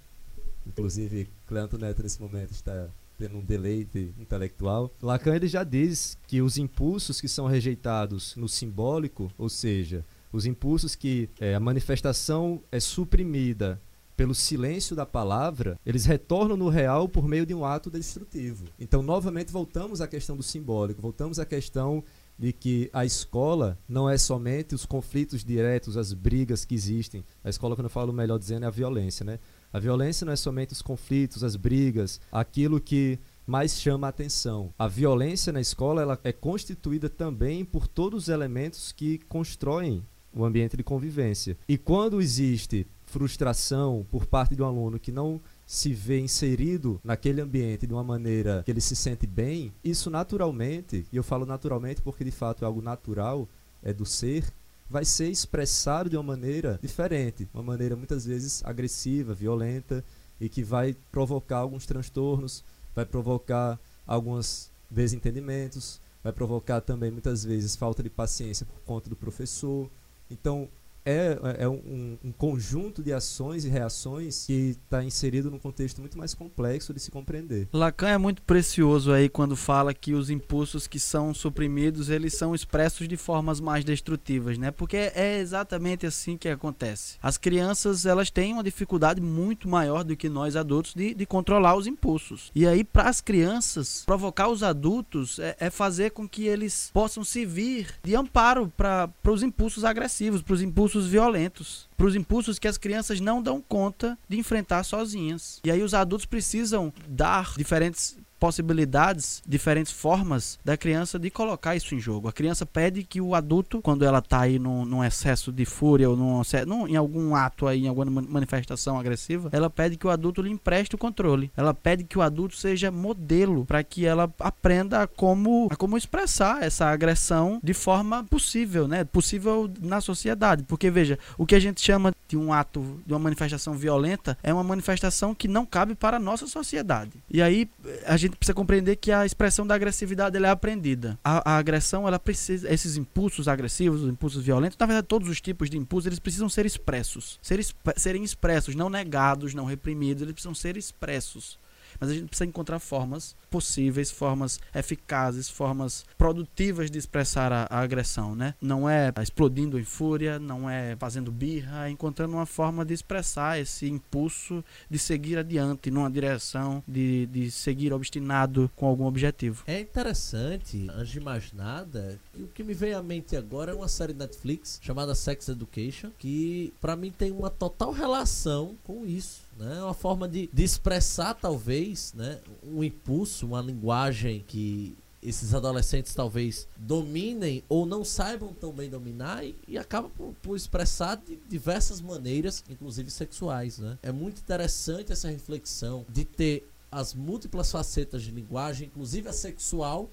[0.66, 4.92] inclusive Cleanto Neto nesse momento está tendo um deleite intelectual.
[5.02, 10.46] Lacan ele já diz que os impulsos que são rejeitados no simbólico, ou seja, os
[10.46, 13.80] impulsos que é, a manifestação é suprimida
[14.22, 18.68] pelo silêncio da palavra, eles retornam no real por meio de um ato destrutivo.
[18.80, 22.04] Então, novamente, voltamos à questão do simbólico, voltamos à questão
[22.38, 27.26] de que a escola não é somente os conflitos diretos, as brigas que existem.
[27.44, 29.40] A escola, quando eu falo melhor dizendo, é a violência, né?
[29.74, 34.72] A violência não é somente os conflitos, as brigas, aquilo que mais chama a atenção.
[34.78, 40.46] A violência na escola ela é constituída também por todos os elementos que constroem o
[40.46, 41.58] ambiente de convivência.
[41.68, 47.42] E quando existe frustração por parte de um aluno que não se vê inserido naquele
[47.42, 52.02] ambiente de uma maneira que ele se sente bem, isso naturalmente, e eu falo naturalmente
[52.02, 53.48] porque de fato é algo natural,
[53.84, 54.46] é do ser,
[54.90, 60.04] vai ser expressado de uma maneira diferente, uma maneira muitas vezes agressiva, violenta
[60.40, 62.64] e que vai provocar alguns transtornos,
[62.96, 69.16] vai provocar alguns desentendimentos, vai provocar também muitas vezes falta de paciência por conta do
[69.16, 69.90] professor.
[70.30, 70.70] Então,
[71.06, 76.18] é, é um, um, conjunto de ações e reações que está inserido num contexto muito
[76.18, 77.68] mais complexo de se compreender.
[77.74, 82.54] Lacan é muito precioso aí quando fala que os impulsos que são suprimidos eles são
[82.54, 84.72] expressos de formas mais destrutivas, né?
[84.72, 87.18] Porque é exatamente assim que acontece.
[87.22, 91.76] As crianças elas têm uma dificuldade muito maior do que nós adultos de, de controlar
[91.76, 92.52] os impulsos.
[92.54, 97.24] E aí para as crianças provocar os adultos é, é fazer com que eles possam
[97.24, 102.16] se vir de amparo para os impulsos agressivos, para os impulsos impulsos violentos, para os
[102.16, 105.62] impulsos que as crianças não dão conta de enfrentar sozinhas.
[105.64, 111.94] E aí os adultos precisam dar diferentes possibilidades, diferentes formas da criança de colocar isso
[111.94, 112.28] em jogo.
[112.28, 116.10] A criança pede que o adulto, quando ela está aí num, num, excesso de fúria
[116.10, 120.10] ou num, num, em algum ato aí, em alguma manifestação agressiva, ela pede que o
[120.10, 121.52] adulto lhe empreste o controle.
[121.56, 125.96] Ela pede que o adulto seja modelo para que ela aprenda a como, a como
[125.96, 129.04] expressar essa agressão de forma possível, né?
[129.04, 130.64] Possível na sociedade.
[130.64, 134.52] Porque veja, o que a gente chama de um ato, de uma manifestação violenta, é
[134.52, 137.12] uma manifestação que não cabe para a nossa sociedade.
[137.30, 137.70] E aí
[138.08, 141.18] a gente precisa compreender que a expressão da agressividade é aprendida.
[141.24, 145.42] A, a, agressão, ela precisa, esses impulsos agressivos, os impulsos violentos, na verdade todos os
[145.42, 147.60] tipos de impulsos, eles precisam ser expressos, ser,
[147.96, 151.60] serem expressos, não negados, não reprimidos, eles precisam ser expressos
[152.02, 157.80] mas a gente precisa encontrar formas possíveis, formas eficazes, formas produtivas de expressar a, a
[157.80, 158.56] agressão, né?
[158.60, 163.60] Não é explodindo em fúria, não é fazendo birra, é encontrando uma forma de expressar
[163.60, 169.64] esse impulso de seguir adiante numa direção, de, de seguir obstinado com algum objetivo.
[169.68, 173.88] É interessante, antes de mais nada, o que me veio à mente agora é uma
[173.88, 179.51] série Netflix chamada Sex Education, que para mim tem uma total relação com isso.
[179.62, 179.80] Né?
[179.84, 182.40] Uma forma de, de expressar, talvez, né?
[182.64, 189.46] um impulso, uma linguagem que esses adolescentes talvez dominem ou não saibam tão bem dominar
[189.46, 193.78] e, e acabam por, por, expressar de diversas maneiras, inclusive sexuais.
[193.78, 194.00] Né?
[194.02, 200.10] É muito interessante essa reflexão de ter as múltiplas facetas de linguagem, inclusive a sexual,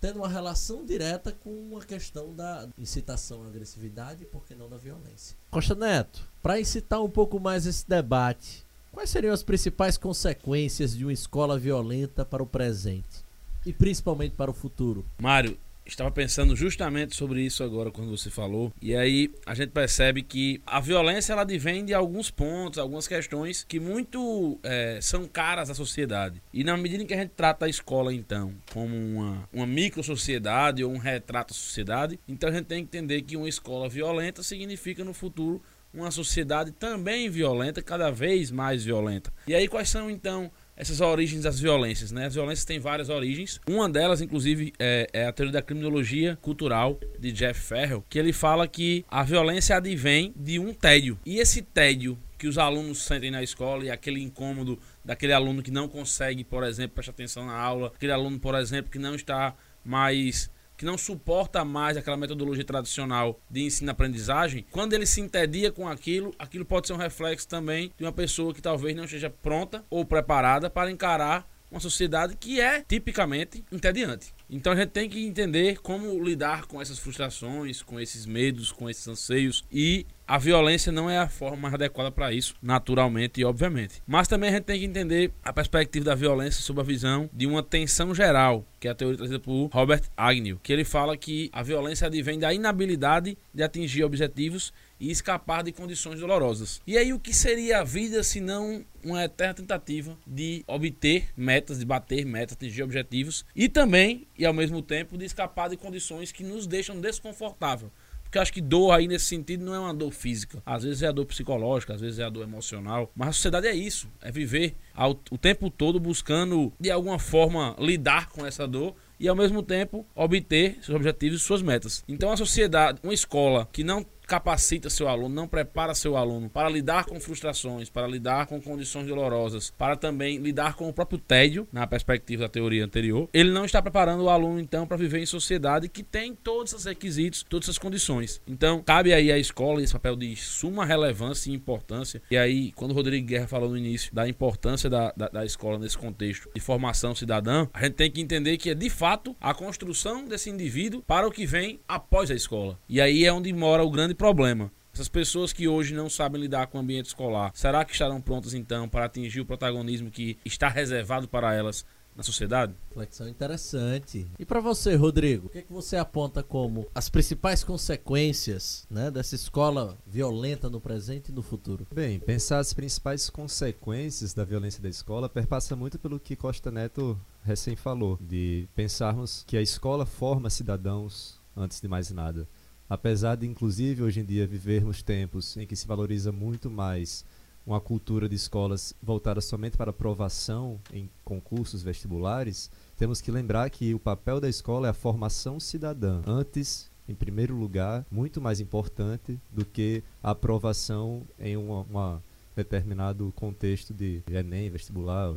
[0.00, 4.70] tendo uma relação direta com a questão da incitação à agressividade e, por que não,
[4.70, 5.36] da violência.
[5.50, 8.65] Costa Neto, para incitar um pouco mais esse debate,
[8.96, 13.26] quais seriam as principais consequências de uma escola violenta para o presente
[13.66, 15.04] e principalmente para o futuro?
[15.20, 18.72] Mário, estava pensando justamente sobre isso agora quando você falou.
[18.80, 23.64] E aí a gente percebe que a violência ela advém de alguns pontos, algumas questões
[23.64, 26.40] que muito é, são caras à sociedade.
[26.50, 30.02] E na medida em que a gente trata a escola então como uma, uma micro
[30.02, 33.90] sociedade ou um retrato da sociedade, então a gente tem que entender que uma escola
[33.90, 35.60] violenta significa no futuro
[35.96, 39.32] uma sociedade também violenta, cada vez mais violenta.
[39.46, 42.26] E aí quais são então essas origens das violências, né?
[42.26, 43.58] As violências têm várias origens.
[43.66, 48.32] Uma delas, inclusive, é, é, a teoria da criminologia cultural de Jeff Ferrell, que ele
[48.32, 51.18] fala que a violência advém de um tédio.
[51.24, 55.70] E esse tédio que os alunos sentem na escola e aquele incômodo daquele aluno que
[55.70, 59.54] não consegue, por exemplo, prestar atenção na aula, aquele aluno, por exemplo, que não está
[59.82, 65.88] mais que não suporta mais aquela metodologia tradicional de ensino-aprendizagem, quando ele se entedia com
[65.88, 69.84] aquilo, aquilo pode ser um reflexo também de uma pessoa que talvez não esteja pronta
[69.88, 74.34] ou preparada para encarar uma sociedade que é tipicamente entediante.
[74.48, 78.88] Então a gente tem que entender como lidar com essas frustrações, com esses medos, com
[78.88, 83.44] esses anseios e a violência não é a forma mais adequada para isso, naturalmente e
[83.44, 84.02] obviamente.
[84.06, 87.46] Mas também a gente tem que entender a perspectiva da violência sob a visão de
[87.46, 91.48] uma tensão geral, que é a teoria trazida por Robert Agnew, que ele fala que
[91.52, 96.80] a violência advém da inabilidade de atingir objetivos e escapar de condições dolorosas.
[96.86, 101.78] E aí o que seria a vida se não uma eterna tentativa de obter metas,
[101.78, 106.32] de bater metas, atingir objetivos e também e ao mesmo tempo de escapar de condições
[106.32, 107.90] que nos deixam desconfortável.
[108.26, 110.60] Porque acho que dor aí nesse sentido não é uma dor física.
[110.66, 113.10] Às vezes é a dor psicológica, às vezes é a dor emocional.
[113.14, 114.08] Mas a sociedade é isso.
[114.20, 119.28] É viver ao, o tempo todo buscando, de alguma forma, lidar com essa dor e
[119.28, 122.04] ao mesmo tempo obter seus objetivos e suas metas.
[122.06, 126.68] Então a sociedade, uma escola que não capacita seu aluno, não prepara seu aluno para
[126.68, 131.68] lidar com frustrações, para lidar com condições dolorosas, para também lidar com o próprio tédio,
[131.72, 135.26] na perspectiva da teoria anterior, ele não está preparando o aluno então para viver em
[135.26, 138.40] sociedade que tem todos esses requisitos, todas essas condições.
[138.46, 142.20] Então, cabe aí à escola esse papel de suma relevância e importância.
[142.30, 145.78] E aí, quando o Rodrigo Guerra falou no início da importância da, da, da escola
[145.78, 149.54] nesse contexto de formação cidadã, a gente tem que entender que é de fato a
[149.54, 152.78] construção desse indivíduo para o que vem após a escola.
[152.88, 154.70] E aí é onde mora o grande problema.
[154.92, 158.54] Essas pessoas que hoje não sabem lidar com o ambiente escolar, será que estarão prontas
[158.54, 161.84] então para atingir o protagonismo que está reservado para elas
[162.16, 162.74] na sociedade?
[162.88, 164.26] Reflexão interessante.
[164.38, 169.10] E para você, Rodrigo, o que, é que você aponta como as principais consequências né,
[169.10, 171.86] dessa escola violenta no presente e no futuro?
[171.94, 177.20] Bem, pensar as principais consequências da violência da escola perpassa muito pelo que Costa Neto
[177.44, 182.48] recém falou, de pensarmos que a escola forma cidadãos antes de mais nada.
[182.88, 187.24] Apesar de, inclusive, hoje em dia vivermos tempos em que se valoriza muito mais
[187.66, 193.92] uma cultura de escolas voltada somente para aprovação em concursos vestibulares, temos que lembrar que
[193.92, 196.22] o papel da escola é a formação cidadã.
[196.24, 202.22] Antes, em primeiro lugar, muito mais importante do que a aprovação em uma, uma
[202.56, 205.34] determinado contexto de Enem, vestibular,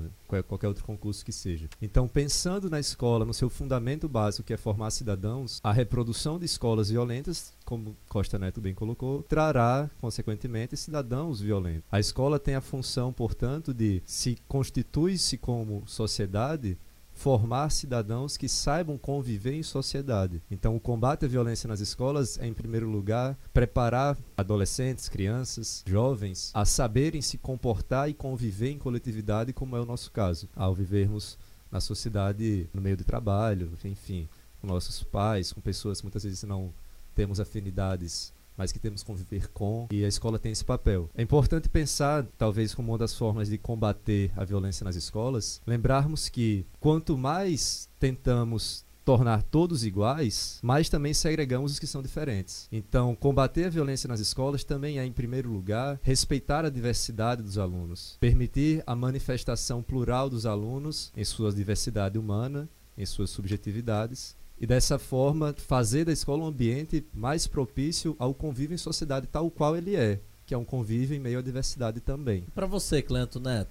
[0.47, 1.69] qualquer outro concurso que seja.
[1.81, 6.45] Então, pensando na escola, no seu fundamento básico, que é formar cidadãos, a reprodução de
[6.45, 11.83] escolas violentas, como Costa Neto bem colocou, trará, consequentemente, cidadãos violentos.
[11.91, 16.77] A escola tem a função, portanto, de se constitui-se como sociedade
[17.19, 20.41] formar cidadãos que saibam conviver em sociedade.
[20.49, 26.49] Então, o combate à violência nas escolas é, em primeiro lugar, preparar adolescentes, crianças, jovens
[26.53, 31.37] a saberem se comportar e conviver em coletividade, como é o nosso caso, ao vivermos
[31.69, 34.29] na sociedade, no meio do trabalho, enfim,
[34.61, 36.73] com nossos pais, com pessoas que muitas vezes não
[37.13, 41.09] temos afinidades mas que temos que conviver com, e a escola tem esse papel.
[41.15, 46.27] É importante pensar, talvez como uma das formas de combater a violência nas escolas, lembrarmos
[46.27, 52.67] que quanto mais tentamos tornar todos iguais, mas também segregamos os que são diferentes.
[52.69, 57.57] Então, combater a violência nas escolas também é, em primeiro lugar, respeitar a diversidade dos
[57.57, 64.67] alunos, permitir a manifestação plural dos alunos em sua diversidade humana, em suas subjetividades, e
[64.67, 69.75] dessa forma fazer da escola um ambiente mais propício ao convívio em sociedade tal qual
[69.77, 72.43] ele é, que é um convívio em meio à diversidade também.
[72.53, 73.69] Para você, Clento Neto.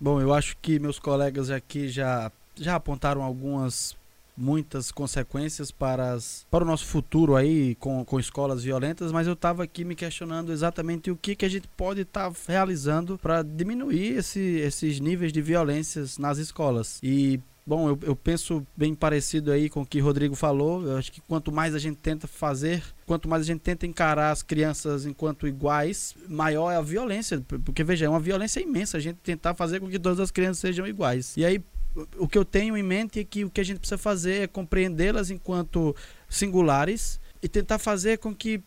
[0.00, 3.94] Bom, eu acho que meus colegas aqui já já apontaram algumas
[4.36, 9.32] muitas consequências para, as, para o nosso futuro aí com, com escolas violentas, mas eu
[9.32, 13.42] estava aqui me questionando exatamente o que, que a gente pode estar tá realizando para
[13.42, 16.98] diminuir esse, esses níveis de violências nas escolas.
[17.02, 20.86] E Bom, eu, eu, penso bem parecido aí com o que o Rodrigo falou.
[20.86, 24.30] Eu acho que quanto mais a gente tenta fazer, quanto mais a gente tenta encarar
[24.30, 27.42] as crianças enquanto iguais, maior é a violência.
[27.64, 30.58] Porque, veja, é uma violência imensa a gente tentar fazer com que todas as crianças
[30.58, 31.36] sejam iguais.
[31.36, 31.60] E aí,
[32.18, 34.46] o que eu tenho em mente é que o que a gente precisa fazer é
[34.46, 35.96] compreendê-las enquanto
[36.28, 38.62] singulares e tentar fazer com que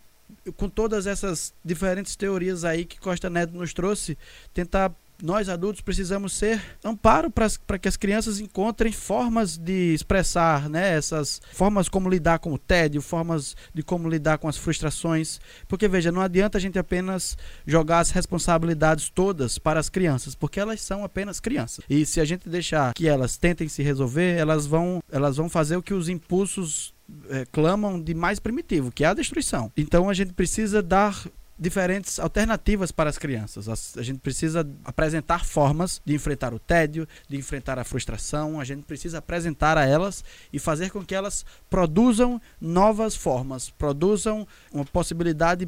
[0.57, 4.17] com todas essas diferentes teorias aí que Costa Neto nos trouxe,
[4.53, 10.95] tentar nós adultos precisamos ser amparo para que as crianças encontrem formas de expressar, né,
[10.95, 15.87] essas formas como lidar com o tédio, formas de como lidar com as frustrações, porque
[15.87, 20.81] veja, não adianta a gente apenas jogar as responsabilidades todas para as crianças, porque elas
[20.81, 21.83] são apenas crianças.
[21.89, 25.75] E se a gente deixar que elas tentem se resolver, elas vão elas vão fazer
[25.75, 26.93] o que os impulsos
[27.29, 29.71] é, clamam de mais primitivo, que é a destruição.
[29.75, 31.25] Então a gente precisa dar
[31.59, 33.67] diferentes alternativas para as crianças.
[33.67, 38.59] A, gente precisa apresentar formas de enfrentar o tédio, de enfrentar a frustração.
[38.59, 44.47] A gente precisa apresentar a elas e fazer com que elas produzam novas formas, produzam
[44.71, 45.67] uma possibilidade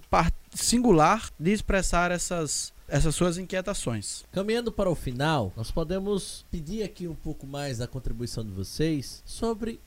[0.53, 4.25] singular de expressar essas essas suas inquietações.
[4.33, 9.23] Caminhando para o final, nós podemos pedir aqui um pouco mais da contribuição de vocês
[9.25, 9.79] sobre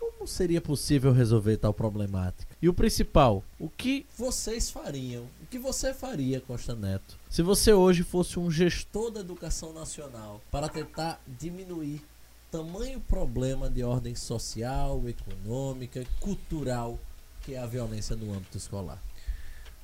[0.00, 2.56] como seria possível resolver tal problemática?
[2.60, 5.24] E o principal, o que vocês fariam?
[5.42, 10.40] O que você faria, Costa Neto, se você hoje fosse um gestor da educação nacional
[10.50, 12.02] para tentar diminuir
[12.50, 16.98] tamanho problema de ordem social, econômica, cultural
[17.42, 19.02] que é a violência no âmbito escolar?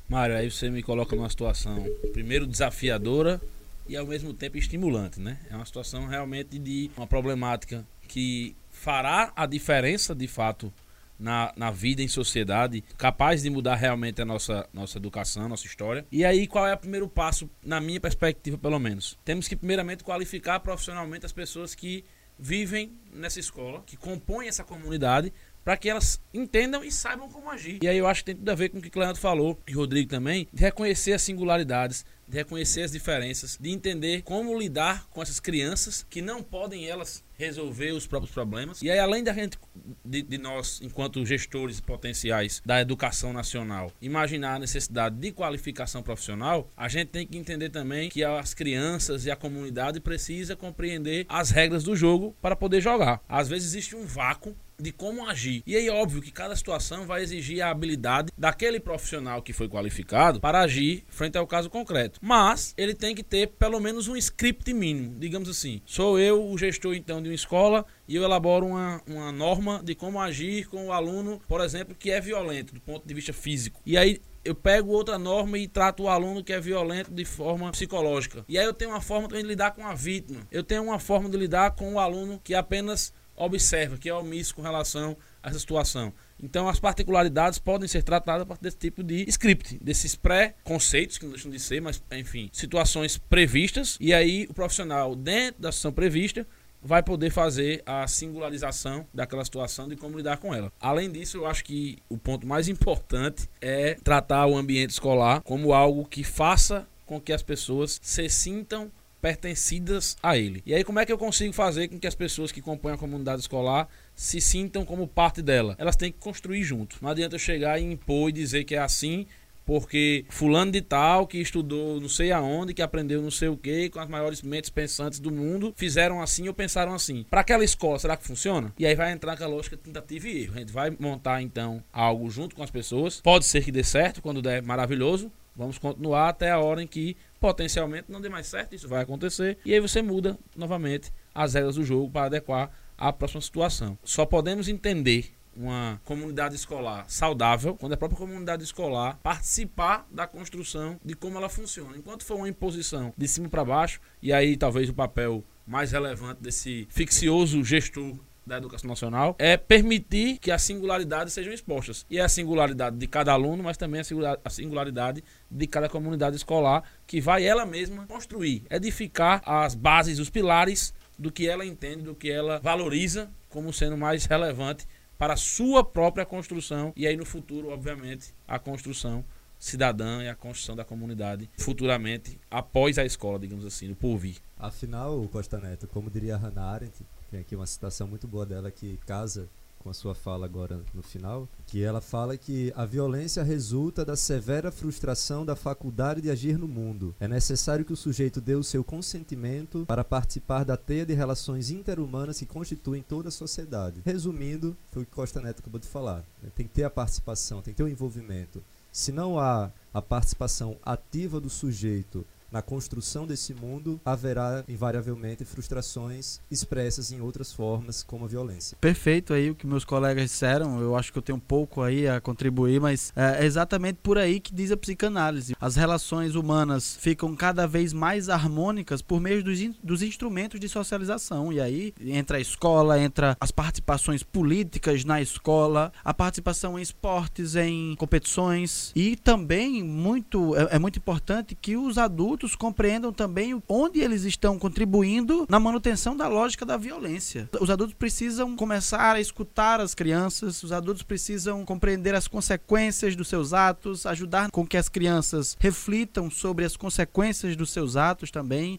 [0.08, 3.40] Mário, aí você me coloca numa situação, primeiro desafiadora
[3.88, 5.38] e ao mesmo tempo estimulante, né?
[5.50, 10.72] É uma situação realmente de uma problemática que fará a diferença de fato
[11.18, 16.06] na, na vida em sociedade, capaz de mudar realmente a nossa, nossa educação, nossa história.
[16.12, 19.18] E aí, qual é o primeiro passo, na minha perspectiva, pelo menos?
[19.24, 22.04] Temos que, primeiramente, qualificar profissionalmente as pessoas que
[22.38, 25.32] vivem nessa escola, que compõem essa comunidade,
[25.66, 27.80] para que elas entendam e saibam como agir.
[27.82, 29.60] E aí eu acho que tem tudo a ver com o que o Cleandro falou,
[29.66, 34.56] e o Rodrigo também, de reconhecer as singularidades, de reconhecer as diferenças, de entender como
[34.56, 38.80] lidar com essas crianças que não podem elas resolver os próprios problemas.
[38.80, 39.58] E aí, além da gente,
[40.04, 46.70] de, de, nós, enquanto gestores potenciais da educação nacional, imaginar a necessidade de qualificação profissional,
[46.76, 51.50] a gente tem que entender também que as crianças e a comunidade precisa compreender as
[51.50, 53.20] regras do jogo para poder jogar.
[53.28, 55.62] Às vezes existe um vácuo de como agir.
[55.66, 60.40] E aí, óbvio que cada situação vai exigir a habilidade daquele profissional que foi qualificado
[60.40, 62.18] para agir frente ao caso concreto.
[62.22, 65.80] Mas ele tem que ter pelo menos um script mínimo, digamos assim.
[65.84, 69.94] Sou eu o gestor então de uma escola e eu elaboro uma, uma norma de
[69.94, 73.80] como agir com o aluno, por exemplo, que é violento do ponto de vista físico.
[73.84, 77.70] E aí eu pego outra norma e trato o aluno que é violento de forma
[77.72, 78.44] psicológica.
[78.48, 80.46] E aí eu tenho uma forma também de lidar com a vítima.
[80.52, 84.54] Eu tenho uma forma de lidar com o aluno que apenas observa, que é omisso
[84.54, 86.12] com relação a essa situação.
[86.42, 91.24] Então, as particularidades podem ser tratadas a partir desse tipo de script, desses pré-conceitos, que
[91.24, 93.96] não deixam de ser, mas, enfim, situações previstas.
[94.00, 96.46] E aí, o profissional, dentro da situação prevista,
[96.82, 100.72] vai poder fazer a singularização daquela situação de como lidar com ela.
[100.80, 105.72] Além disso, eu acho que o ponto mais importante é tratar o ambiente escolar como
[105.72, 108.90] algo que faça com que as pessoas se sintam
[109.26, 110.62] pertencidas a ele.
[110.64, 112.96] E aí, como é que eu consigo fazer com que as pessoas que compõem a
[112.96, 115.74] comunidade escolar se sintam como parte dela?
[115.78, 116.96] Elas têm que construir junto.
[117.02, 119.26] Não adianta eu chegar e impor e dizer que é assim
[119.64, 123.90] porque fulano de tal que estudou não sei aonde, que aprendeu não sei o que,
[123.90, 127.26] com as maiores mentes pensantes do mundo, fizeram assim ou pensaram assim.
[127.28, 128.72] Para aquela escola, será que funciona?
[128.78, 130.54] E aí vai entrar aquela lógica tentativa e erro.
[130.54, 133.20] A gente vai montar então algo junto com as pessoas.
[133.20, 135.32] Pode ser que dê certo, quando der, maravilhoso.
[135.56, 139.58] Vamos continuar até a hora em que potencialmente não dê mais certo, isso vai acontecer,
[139.64, 143.98] e aí você muda novamente as regras do jogo para adequar à próxima situação.
[144.04, 151.00] Só podemos entender uma comunidade escolar saudável, quando a própria comunidade escolar participar da construção
[151.04, 151.96] de como ela funciona.
[151.96, 156.42] Enquanto for uma imposição de cima para baixo, e aí talvez o papel mais relevante
[156.42, 158.16] desse ficcioso gestor
[158.46, 162.06] da educação nacional é permitir que as singularidades sejam expostas.
[162.08, 166.84] E é a singularidade de cada aluno, mas também a singularidade de cada comunidade escolar,
[167.06, 172.14] que vai ela mesma construir, edificar as bases, os pilares do que ela entende, do
[172.14, 174.86] que ela valoriza como sendo mais relevante
[175.18, 179.24] para a sua própria construção e aí no futuro, obviamente, a construção
[179.58, 184.36] cidadã e a construção da comunidade futuramente após a escola, digamos assim, no por vir.
[184.58, 188.96] Afinal, Costa Neto, como diria Hannah Arendt, tem aqui uma citação muito boa dela que
[189.06, 189.48] casa
[189.86, 194.16] com a sua fala agora no final, que ela fala que a violência resulta da
[194.16, 197.14] severa frustração da faculdade de agir no mundo.
[197.20, 201.70] É necessário que o sujeito dê o seu consentimento para participar da teia de relações
[201.70, 204.02] interhumanas que constituem toda a sociedade.
[204.04, 206.24] Resumindo, foi o que Costa Neto acabou de falar.
[206.42, 206.50] Né?
[206.52, 208.60] Tem que ter a participação, tem que ter o envolvimento.
[208.90, 216.40] Se não há a participação ativa do sujeito na construção desse mundo, haverá invariavelmente frustrações
[216.50, 218.76] expressas em outras formas, como a violência.
[218.80, 220.80] Perfeito aí o que meus colegas disseram.
[220.80, 224.40] Eu acho que eu tenho um pouco aí a contribuir, mas é exatamente por aí
[224.40, 225.54] que diz a psicanálise.
[225.60, 230.68] As relações humanas ficam cada vez mais harmônicas por meio dos, in dos instrumentos de
[230.68, 231.52] socialização.
[231.52, 237.56] E aí entra a escola, entra as participações políticas na escola, a participação em esportes,
[237.56, 243.60] em competições e também muito é, é muito importante que os adultos adultos compreendam também
[243.66, 247.48] onde eles estão contribuindo na manutenção da lógica da violência.
[247.58, 253.28] Os adultos precisam começar a escutar as crianças, os adultos precisam compreender as consequências dos
[253.28, 258.78] seus atos, ajudar com que as crianças reflitam sobre as consequências dos seus atos também,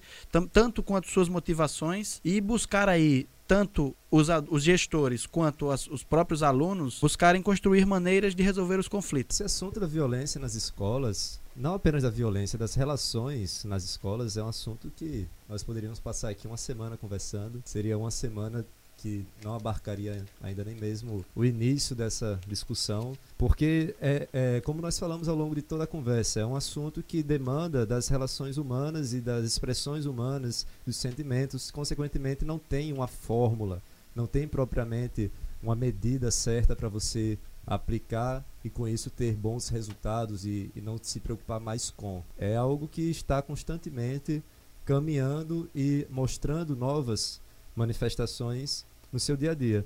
[0.54, 6.44] tanto quanto suas motivações, e buscar aí tanto os, os gestores quanto as, os próprios
[6.44, 9.38] alunos buscarem construir maneiras de resolver os conflitos.
[9.38, 14.44] Esse assunto da violência nas escolas, não apenas da violência, das relações nas escolas, é
[14.44, 17.62] um assunto que nós poderíamos passar aqui uma semana conversando.
[17.66, 18.64] Seria uma semana
[18.98, 24.98] que não abarcaria ainda nem mesmo o início dessa discussão, porque é, é, como nós
[24.98, 29.14] falamos ao longo de toda a conversa, é um assunto que demanda das relações humanas
[29.14, 33.82] e das expressões humanas, dos sentimentos, consequentemente não tem uma fórmula,
[34.16, 35.32] não tem propriamente
[35.62, 37.38] uma medida certa para você
[37.68, 42.24] aplicar e com isso ter bons resultados e, e não se preocupar mais com.
[42.38, 44.42] É algo que está constantemente
[44.86, 47.42] caminhando e mostrando novas
[47.76, 49.86] manifestações no seu dia a dia.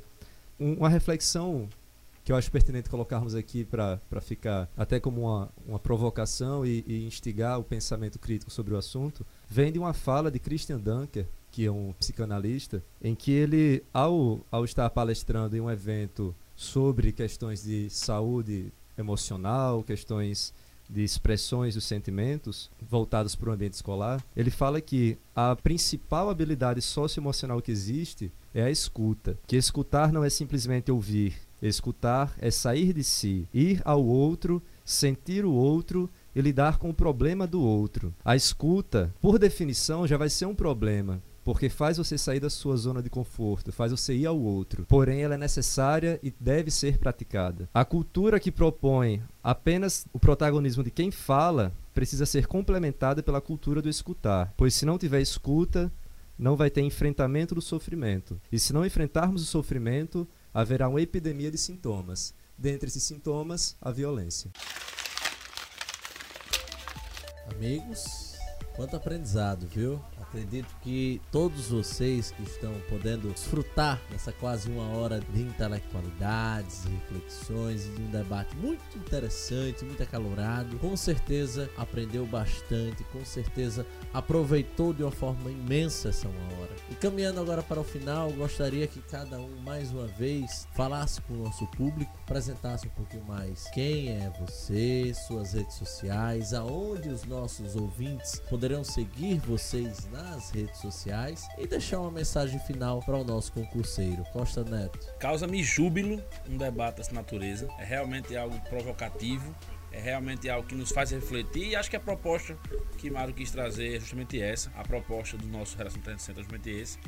[0.59, 1.67] Um, uma reflexão
[2.23, 7.03] que eu acho pertinente colocarmos aqui para ficar até como uma, uma provocação e, e,
[7.05, 11.65] instigar o pensamento crítico sobre o assunto, vem de uma fala de Christian Dunker, que
[11.65, 17.63] é um psicanalista, em que ele, ao, ao estar palestrando em um evento sobre questões
[17.63, 20.53] de saúde emocional, questões
[20.87, 26.79] de expressões dos sentimentos voltados para o ambiente escolar, ele fala que a principal habilidade
[26.79, 29.39] socioemocional que existe é a escuta.
[29.47, 35.45] Que escutar não é simplesmente ouvir, escutar é sair de si, ir ao outro, sentir
[35.45, 38.13] o outro e lidar com o problema do outro.
[38.23, 42.77] A escuta, por definição, já vai ser um problema, porque faz você sair da sua
[42.77, 44.85] zona de conforto, faz você ir ao outro.
[44.87, 47.69] Porém, ela é necessária e deve ser praticada.
[47.73, 53.81] A cultura que propõe apenas o protagonismo de quem fala precisa ser complementada pela cultura
[53.81, 55.91] do escutar, pois se não tiver escuta,
[56.37, 58.39] não vai ter enfrentamento do sofrimento.
[58.51, 62.33] E se não enfrentarmos o sofrimento, haverá uma epidemia de sintomas.
[62.57, 64.51] Dentre esses sintomas, a violência.
[67.55, 68.35] Amigos,
[68.75, 70.01] quanto aprendizado, viu?
[70.31, 77.85] Acredito que todos vocês que estão podendo desfrutar dessa quase uma hora de intelectualidades, reflexões
[77.85, 84.93] e de um debate muito interessante, muito acalorado, com certeza aprendeu bastante, com certeza aproveitou
[84.93, 86.71] de uma forma imensa essa uma hora.
[86.89, 91.33] E caminhando agora para o final, gostaria que cada um mais uma vez falasse com
[91.33, 97.25] o nosso público, apresentasse um pouquinho mais quem é você, suas redes sociais, aonde os
[97.25, 103.17] nossos ouvintes poderão seguir vocês na nas redes sociais e deixar uma mensagem final para
[103.17, 104.99] o nosso concurseiro, Costa Neto.
[105.19, 107.67] Causa-me júbilo um debate dessa natureza.
[107.79, 109.55] É realmente algo provocativo,
[109.91, 112.57] é realmente algo que nos faz refletir e acho que a proposta
[112.97, 114.71] que Mário quis trazer é justamente essa.
[114.75, 116.99] A proposta do nosso Relação 360 é justamente esse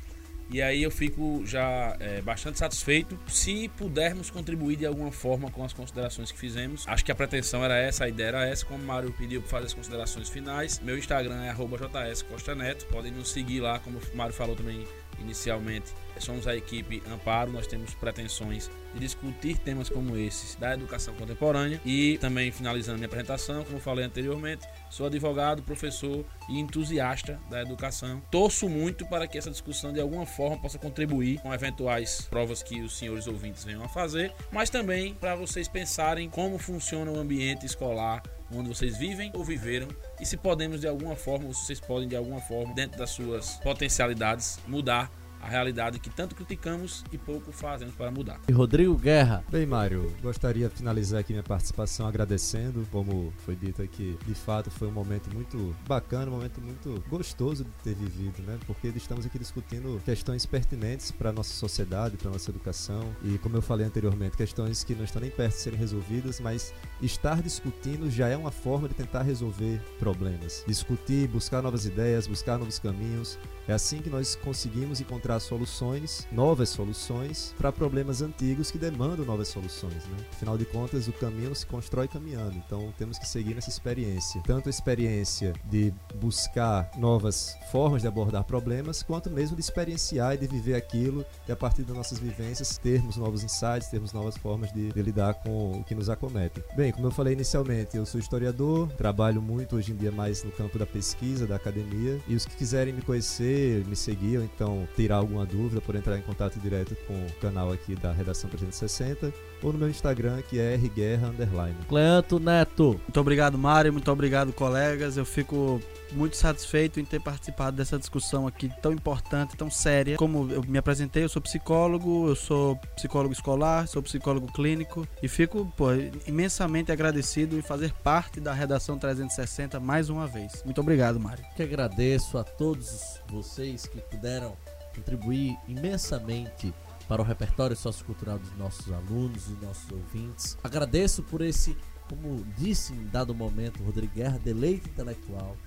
[0.49, 5.63] e aí eu fico já é, bastante satisfeito se pudermos contribuir de alguma forma com
[5.63, 6.87] as considerações que fizemos.
[6.87, 9.49] Acho que a pretensão era essa, a ideia era essa, como o Mário pediu para
[9.49, 10.79] fazer as considerações finais.
[10.79, 12.85] Meu Instagram é @jscostaneto.
[12.87, 14.85] Podem nos seguir lá, como o Mário falou também
[15.19, 15.91] inicialmente.
[16.19, 21.81] Somos a equipe Amparo, nós temos pretensões de discutir temas como esses da educação contemporânea
[21.85, 28.21] e também finalizando minha apresentação, como falei anteriormente, sou advogado, professor e entusiasta da educação.
[28.31, 32.81] Torço muito para que essa discussão de alguma forma possa contribuir com eventuais provas que
[32.81, 37.65] os senhores ouvintes venham a fazer, mas também para vocês pensarem como funciona o ambiente
[37.65, 38.21] escolar
[38.55, 39.87] onde vocês vivem ou viveram
[40.19, 43.09] e se podemos de alguma forma, ou se vocês podem de alguma forma, dentro das
[43.09, 45.11] suas potencialidades, mudar
[45.43, 48.39] a realidade que tanto criticamos e pouco fazemos para mudar.
[48.47, 49.43] E Rodrigo Guerra.
[49.49, 54.71] Bem, Mário, gostaria de finalizar aqui minha participação agradecendo, como foi dito aqui, de fato
[54.71, 58.57] foi um momento muito bacana, um momento muito gostoso de ter vivido, né?
[58.65, 63.37] Porque estamos aqui discutindo questões pertinentes para a nossa sociedade, para a nossa educação e,
[63.39, 67.41] como eu falei anteriormente, questões que não estão nem perto de serem resolvidas, mas estar
[67.41, 70.63] discutindo já é uma forma de tentar resolver problemas.
[70.65, 73.37] Discutir, buscar novas ideias, buscar novos caminhos,
[73.67, 79.47] é assim que nós conseguimos encontrar soluções, novas soluções, para problemas antigos que demandam novas
[79.47, 80.05] soluções.
[80.05, 80.17] Né?
[80.31, 84.41] Afinal de contas, o caminho se constrói caminhando, então temos que seguir nessa experiência.
[84.45, 90.37] Tanto a experiência de buscar novas formas de abordar problemas, quanto mesmo de experienciar e
[90.37, 94.71] de viver aquilo e a partir das nossas vivências termos novos insights, termos novas formas
[94.71, 96.63] de, de lidar com o que nos acomete.
[96.75, 100.51] Bem, como eu falei inicialmente, eu sou historiador, trabalho muito hoje em dia mais no
[100.51, 104.87] campo da pesquisa, da academia, e os que quiserem me conhecer me seguir ou então
[104.95, 109.33] tirar alguma dúvida, por entrar em contato direto com o canal aqui da Redação 360
[109.61, 111.75] ou no meu Instagram que é rguerra underline.
[111.87, 112.99] Cleanto Neto.
[113.03, 113.91] Muito obrigado, Mário.
[113.91, 115.17] Muito obrigado, colegas.
[115.17, 120.17] Eu fico muito satisfeito em ter participado dessa discussão aqui tão importante, tão séria.
[120.17, 125.27] Como eu me apresentei, eu sou psicólogo, eu sou psicólogo escolar, sou psicólogo clínico e
[125.27, 125.87] fico pô,
[126.27, 130.61] imensamente agradecido em fazer parte da redação 360 mais uma vez.
[130.65, 131.43] Muito obrigado, Mário.
[131.55, 134.55] Que agradeço a todos vocês que puderam
[134.93, 136.73] contribuir imensamente
[137.07, 140.57] para o repertório sociocultural dos nossos alunos, dos nossos ouvintes.
[140.63, 141.77] Agradeço por esse,
[142.09, 145.57] como disse em dado momento Rodrigo Guerra, deleite intelectual.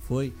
[0.00, 0.34] Foi